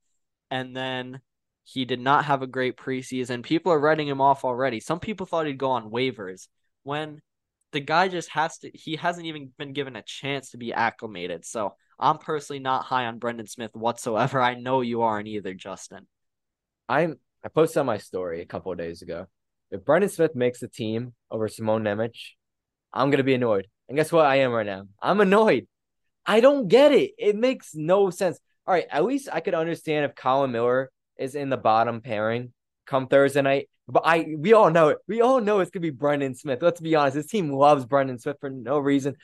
and 0.50 0.76
then 0.76 1.22
he 1.72 1.86
did 1.86 2.00
not 2.00 2.26
have 2.26 2.42
a 2.42 2.48
great 2.48 2.78
preseason. 2.78 3.44
People 3.44 3.72
are 3.72 3.80
writing 3.80 4.08
him 4.08 4.22
off 4.22 4.44
already. 4.44 4.80
Some 4.80 5.00
people 5.00 5.28
thought 5.28 5.46
he'd 5.46 5.60
go 5.60 5.72
on 5.72 5.92
waivers 5.92 6.48
when 6.82 7.22
the 7.72 7.80
guy 7.80 8.08
just 8.08 8.30
has 8.30 8.58
to 8.60 8.72
he 8.74 8.96
hasn't 8.96 9.28
even 9.28 9.52
been 9.58 9.74
given 9.74 9.96
a 9.96 10.02
chance 10.02 10.52
to 10.52 10.58
be 10.58 10.74
acclimated. 10.74 11.46
So 11.46 11.76
I'm 12.00 12.18
personally 12.18 12.60
not 12.60 12.86
high 12.86 13.06
on 13.06 13.20
Brendan 13.20 13.46
Smith 13.46 13.72
whatsoever. 13.76 14.42
I 14.42 14.56
know 14.56 14.82
you 14.82 15.04
aren't 15.04 15.28
either, 15.28 15.54
Justin. 15.54 16.08
I'm 16.88 17.20
I 17.46 17.50
posted 17.50 17.82
on 17.82 17.86
my 17.86 18.00
story 18.00 18.42
a 18.42 18.48
couple 18.48 18.72
of 18.72 18.80
days 18.80 19.04
ago. 19.04 19.28
If 19.70 19.86
Brendan 19.86 20.10
Smith 20.10 20.36
makes 20.36 20.60
the 20.60 20.68
team 20.68 21.14
over 21.30 21.48
Simone 21.48 21.84
Nemec, 21.84 22.16
I'm 22.92 23.12
gonna 23.12 23.24
be 23.24 23.36
annoyed. 23.36 23.68
And 23.88 23.96
guess 23.96 24.12
what 24.12 24.26
I 24.26 24.38
am 24.38 24.52
right 24.52 24.66
now? 24.66 24.86
I'm 25.00 25.22
annoyed. 25.22 25.68
I 26.26 26.40
don't 26.40 26.68
get 26.68 26.92
it. 26.92 27.12
It 27.20 27.36
makes 27.36 27.76
no 27.76 28.10
sense. 28.10 28.40
All 28.66 28.74
right, 28.74 28.88
at 28.90 29.06
least 29.06 29.30
I 29.32 29.40
could 29.40 29.54
understand 29.54 30.06
if 30.06 30.16
Colin 30.16 30.52
Miller 30.52 30.90
is 31.20 31.36
in 31.36 31.50
the 31.50 31.58
bottom 31.58 32.02
pairing 32.02 32.54
come 32.90 33.08
Thursday 33.08 33.42
night. 33.42 33.70
But 33.88 34.04
I 34.06 34.36
we 34.38 34.54
all 34.54 34.70
know 34.70 34.90
it. 34.90 34.98
We 35.08 35.22
all 35.22 35.40
know 35.40 35.60
it's 35.60 35.72
gonna 35.72 35.82
be 35.82 35.90
Brendan 35.92 36.36
Smith. 36.36 36.62
Let's 36.62 36.82
be 36.82 36.96
honest. 36.96 37.16
This 37.16 37.28
team 37.28 37.50
loves 37.52 37.86
Brendan 37.86 38.20
Smith 38.20 38.38
for 38.42 38.50
no 38.50 38.80
reason. 38.80 39.16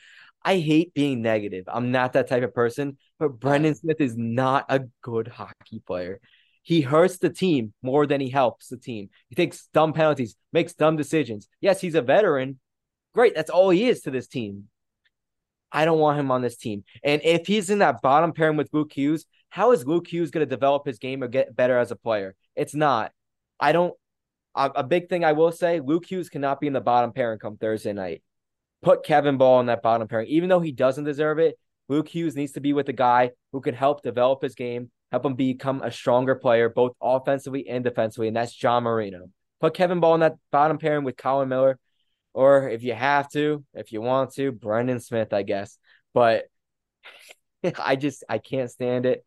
I 0.42 0.58
hate 0.58 0.94
being 0.94 1.22
negative. 1.22 1.64
I'm 1.66 1.90
not 1.90 2.12
that 2.12 2.28
type 2.28 2.44
of 2.44 2.54
person, 2.54 2.98
but 3.18 3.40
Brendan 3.40 3.74
Smith 3.74 4.00
is 4.00 4.16
not 4.16 4.66
a 4.68 4.82
good 5.02 5.28
hockey 5.28 5.82
player. 5.84 6.20
He 6.62 6.80
hurts 6.80 7.18
the 7.18 7.30
team 7.30 7.72
more 7.82 8.06
than 8.06 8.20
he 8.20 8.28
helps 8.28 8.68
the 8.68 8.76
team. 8.76 9.10
He 9.28 9.34
takes 9.36 9.68
dumb 9.72 9.92
penalties, 9.92 10.36
makes 10.52 10.74
dumb 10.74 10.96
decisions. 10.96 11.48
Yes, 11.60 11.80
he's 11.80 11.94
a 11.94 12.02
veteran. 12.02 12.58
Great. 13.14 13.34
That's 13.34 13.50
all 13.50 13.70
he 13.70 13.88
is 13.88 14.02
to 14.02 14.10
this 14.10 14.26
team. 14.26 14.68
I 15.76 15.84
don't 15.84 15.98
want 15.98 16.18
him 16.18 16.30
on 16.30 16.40
this 16.40 16.56
team. 16.56 16.84
And 17.04 17.20
if 17.22 17.46
he's 17.46 17.68
in 17.68 17.80
that 17.80 18.00
bottom 18.00 18.32
pairing 18.32 18.56
with 18.56 18.70
Luke 18.72 18.90
Hughes, 18.94 19.26
how 19.50 19.72
is 19.72 19.86
Luke 19.86 20.10
Hughes 20.10 20.30
going 20.30 20.40
to 20.40 20.48
develop 20.48 20.86
his 20.86 20.98
game 20.98 21.22
or 21.22 21.28
get 21.28 21.54
better 21.54 21.76
as 21.76 21.90
a 21.90 21.96
player? 21.96 22.34
It's 22.54 22.74
not. 22.74 23.12
I 23.60 23.72
don't. 23.72 23.92
A, 24.54 24.70
a 24.76 24.82
big 24.82 25.10
thing 25.10 25.22
I 25.22 25.32
will 25.32 25.52
say: 25.52 25.80
Luke 25.80 26.10
Hughes 26.10 26.30
cannot 26.30 26.60
be 26.60 26.66
in 26.66 26.72
the 26.72 26.80
bottom 26.80 27.12
pairing 27.12 27.38
come 27.38 27.58
Thursday 27.58 27.92
night. 27.92 28.22
Put 28.80 29.04
Kevin 29.04 29.36
Bahl 29.36 29.60
in 29.60 29.66
that 29.66 29.82
bottom 29.82 30.08
pairing, 30.08 30.28
even 30.28 30.48
though 30.48 30.60
he 30.60 30.72
doesn't 30.72 31.04
deserve 31.04 31.38
it. 31.38 31.58
Luke 31.90 32.08
Hughes 32.08 32.36
needs 32.36 32.52
to 32.52 32.60
be 32.60 32.72
with 32.72 32.88
a 32.88 32.94
guy 32.94 33.32
who 33.52 33.60
can 33.60 33.74
help 33.74 34.02
develop 34.02 34.42
his 34.42 34.54
game, 34.54 34.90
help 35.12 35.26
him 35.26 35.34
become 35.34 35.82
a 35.82 35.90
stronger 35.90 36.36
player, 36.36 36.70
both 36.70 36.92
offensively 37.02 37.68
and 37.68 37.84
defensively, 37.84 38.28
and 38.28 38.36
that's 38.36 38.54
John 38.54 38.84
Marino. 38.84 39.28
Put 39.60 39.74
Kevin 39.74 40.00
Bahl 40.00 40.14
in 40.14 40.20
that 40.20 40.36
bottom 40.50 40.78
pairing 40.78 41.04
with 41.04 41.18
Colin 41.18 41.50
Miller, 41.50 41.78
or 42.36 42.68
if 42.68 42.82
you 42.82 42.94
have 42.94 43.28
to, 43.30 43.64
if 43.74 43.92
you 43.92 44.00
want 44.00 44.34
to, 44.34 44.52
Brendan 44.52 45.00
Smith, 45.00 45.32
I 45.32 45.42
guess. 45.42 45.78
But 46.14 46.44
I 47.78 47.96
just 47.96 48.24
I 48.28 48.38
can't 48.38 48.70
stand 48.70 49.06
it 49.06 49.24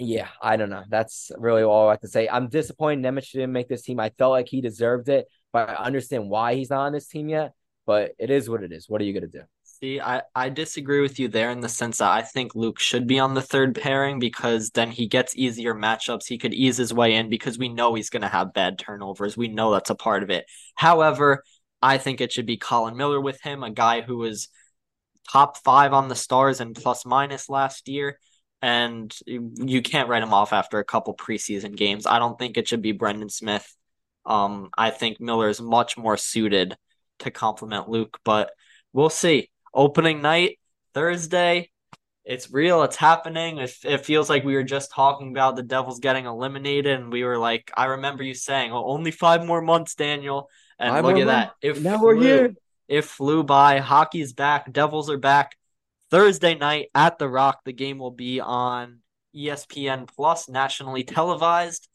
yeah, 0.00 0.28
I 0.40 0.56
don't 0.56 0.70
know. 0.70 0.84
That's 0.88 1.30
really 1.36 1.62
all 1.62 1.88
I 1.88 1.92
have 1.92 2.00
to 2.00 2.08
say. 2.08 2.26
I'm 2.26 2.48
disappointed 2.48 3.04
Nemec 3.04 3.30
didn't 3.32 3.52
make 3.52 3.68
this 3.68 3.82
team. 3.82 4.00
I 4.00 4.08
felt 4.08 4.30
like 4.30 4.48
he 4.48 4.62
deserved 4.62 5.10
it, 5.10 5.26
but 5.52 5.68
I 5.68 5.74
understand 5.74 6.30
why 6.30 6.54
he's 6.54 6.70
not 6.70 6.86
on 6.86 6.92
this 6.92 7.06
team 7.06 7.28
yet. 7.28 7.52
But 7.84 8.12
it 8.18 8.30
is 8.30 8.48
what 8.48 8.62
it 8.62 8.72
is. 8.72 8.88
What 8.88 9.02
are 9.02 9.04
you 9.04 9.12
gonna 9.12 9.26
do? 9.26 9.42
See, 9.64 10.00
I, 10.00 10.22
I 10.34 10.48
disagree 10.48 11.00
with 11.00 11.18
you 11.18 11.28
there 11.28 11.50
in 11.50 11.60
the 11.60 11.68
sense 11.68 11.98
that 11.98 12.10
I 12.10 12.22
think 12.22 12.54
Luke 12.54 12.78
should 12.78 13.06
be 13.06 13.18
on 13.18 13.34
the 13.34 13.42
third 13.42 13.74
pairing 13.74 14.18
because 14.18 14.70
then 14.70 14.90
he 14.90 15.06
gets 15.06 15.36
easier 15.36 15.74
matchups. 15.74 16.26
He 16.26 16.38
could 16.38 16.54
ease 16.54 16.76
his 16.78 16.94
way 16.94 17.14
in 17.14 17.28
because 17.28 17.58
we 17.58 17.68
know 17.68 17.94
he's 17.94 18.10
going 18.10 18.22
to 18.22 18.28
have 18.28 18.52
bad 18.52 18.78
turnovers. 18.78 19.36
We 19.36 19.48
know 19.48 19.72
that's 19.72 19.90
a 19.90 19.94
part 19.94 20.22
of 20.22 20.30
it. 20.30 20.44
However, 20.74 21.42
I 21.82 21.98
think 21.98 22.20
it 22.20 22.32
should 22.32 22.46
be 22.46 22.56
Colin 22.56 22.96
Miller 22.96 23.20
with 23.20 23.40
him, 23.40 23.62
a 23.62 23.70
guy 23.70 24.00
who 24.02 24.18
was 24.18 24.48
top 25.30 25.58
five 25.58 25.92
on 25.92 26.08
the 26.08 26.14
stars 26.14 26.60
and 26.60 26.74
plus 26.74 27.06
minus 27.06 27.48
last 27.48 27.88
year 27.88 28.18
and 28.62 29.16
you 29.26 29.80
can't 29.80 30.08
write 30.08 30.22
him 30.22 30.34
off 30.34 30.52
after 30.52 30.78
a 30.78 30.84
couple 30.84 31.14
preseason 31.14 31.74
games. 31.76 32.06
I 32.06 32.18
don't 32.18 32.38
think 32.38 32.56
it 32.56 32.68
should 32.68 32.82
be 32.82 32.92
Brendan 32.92 33.30
Smith. 33.30 33.74
Um, 34.26 34.70
I 34.76 34.90
think 34.90 35.20
Miller 35.20 35.48
is 35.48 35.60
much 35.60 35.96
more 35.96 36.16
suited 36.16 36.76
to 37.20 37.30
complement 37.30 37.88
Luke, 37.88 38.18
but 38.24 38.50
we'll 38.92 39.10
see. 39.10 39.50
Opening 39.72 40.20
night 40.20 40.58
Thursday, 40.92 41.70
it's 42.24 42.50
real. 42.50 42.82
It's 42.82 42.96
happening. 42.96 43.58
It, 43.58 43.72
it 43.84 44.04
feels 44.04 44.28
like 44.28 44.44
we 44.44 44.54
were 44.54 44.62
just 44.62 44.92
talking 44.92 45.30
about 45.30 45.56
the 45.56 45.62
Devils 45.62 46.00
getting 46.00 46.26
eliminated, 46.26 47.00
and 47.00 47.10
we 47.10 47.24
were 47.24 47.38
like, 47.38 47.70
I 47.74 47.86
remember 47.86 48.22
you 48.22 48.34
saying, 48.34 48.72
"Oh, 48.72 48.84
only 48.84 49.10
five 49.10 49.44
more 49.46 49.62
months, 49.62 49.94
Daniel." 49.94 50.48
And 50.80 50.94
five 50.94 51.04
look 51.04 51.18
at 51.18 51.26
that. 51.26 51.52
If 51.60 51.80
now 51.80 51.98
flew, 51.98 52.06
we're 52.06 52.16
here. 52.16 52.54
It 52.88 53.04
flew 53.04 53.44
by. 53.44 53.78
Hockey's 53.78 54.32
back. 54.32 54.72
Devils 54.72 55.10
are 55.10 55.18
back. 55.18 55.56
Thursday 56.10 56.54
night 56.54 56.88
at 56.94 57.18
the 57.18 57.28
Rock. 57.28 57.60
The 57.64 57.74
game 57.74 57.98
will 57.98 58.10
be 58.10 58.40
on 58.40 59.00
ESPN 59.36 60.08
Plus, 60.08 60.48
nationally 60.48 61.04
televised, 61.04 61.86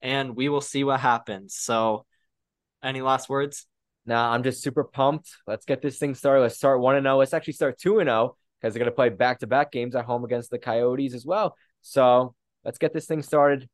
and 0.00 0.34
we 0.34 0.48
will 0.48 0.62
see 0.62 0.84
what 0.84 1.00
happens. 1.00 1.54
So, 1.54 2.06
any 2.82 3.02
last 3.02 3.28
words? 3.28 3.66
Nah, 4.06 4.32
I'm 4.32 4.42
just 4.42 4.62
super 4.62 4.84
pumped. 4.84 5.28
Let's 5.46 5.66
get 5.66 5.82
this 5.82 5.98
thing 5.98 6.14
started. 6.14 6.40
Let's 6.40 6.56
start 6.56 6.80
1 6.80 7.02
0. 7.02 7.16
Let's 7.18 7.34
actually 7.34 7.52
start 7.52 7.78
2 7.78 7.98
0 7.98 8.36
because 8.60 8.74
they're 8.74 8.80
going 8.80 8.90
to 8.90 8.96
play 8.96 9.10
back 9.10 9.40
to 9.40 9.46
back 9.46 9.70
games 9.70 9.94
at 9.94 10.06
home 10.06 10.24
against 10.24 10.50
the 10.50 10.58
Coyotes 10.58 11.14
as 11.14 11.26
well. 11.26 11.56
So, 11.82 12.34
let's 12.64 12.78
get 12.78 12.94
this 12.94 13.06
thing 13.06 13.22
started. 13.22 13.68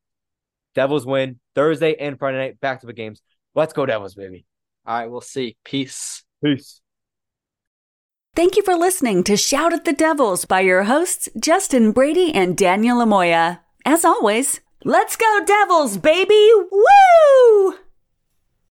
Devils 0.74 1.06
win 1.06 1.38
Thursday 1.54 1.94
and 1.94 2.18
Friday 2.18 2.38
night 2.38 2.60
back 2.60 2.80
to 2.80 2.86
the 2.86 2.92
games. 2.92 3.22
Let's 3.54 3.72
go, 3.72 3.86
Devils, 3.86 4.14
baby. 4.14 4.44
All 4.86 4.98
right, 4.98 5.10
we'll 5.10 5.20
see. 5.20 5.56
Peace. 5.64 6.22
Peace. 6.44 6.80
Thank 8.36 8.56
you 8.56 8.62
for 8.62 8.76
listening 8.76 9.24
to 9.24 9.36
Shout 9.36 9.72
at 9.72 9.84
the 9.84 9.92
Devils 9.92 10.44
by 10.44 10.60
your 10.60 10.84
hosts, 10.84 11.28
Justin 11.40 11.90
Brady 11.92 12.34
and 12.34 12.56
Daniel 12.56 12.98
Lamoya. 12.98 13.60
As 13.84 14.04
always, 14.04 14.60
let's 14.84 15.16
go 15.16 15.40
Devils, 15.46 15.96
baby! 15.96 16.50
Woo! 16.70 17.74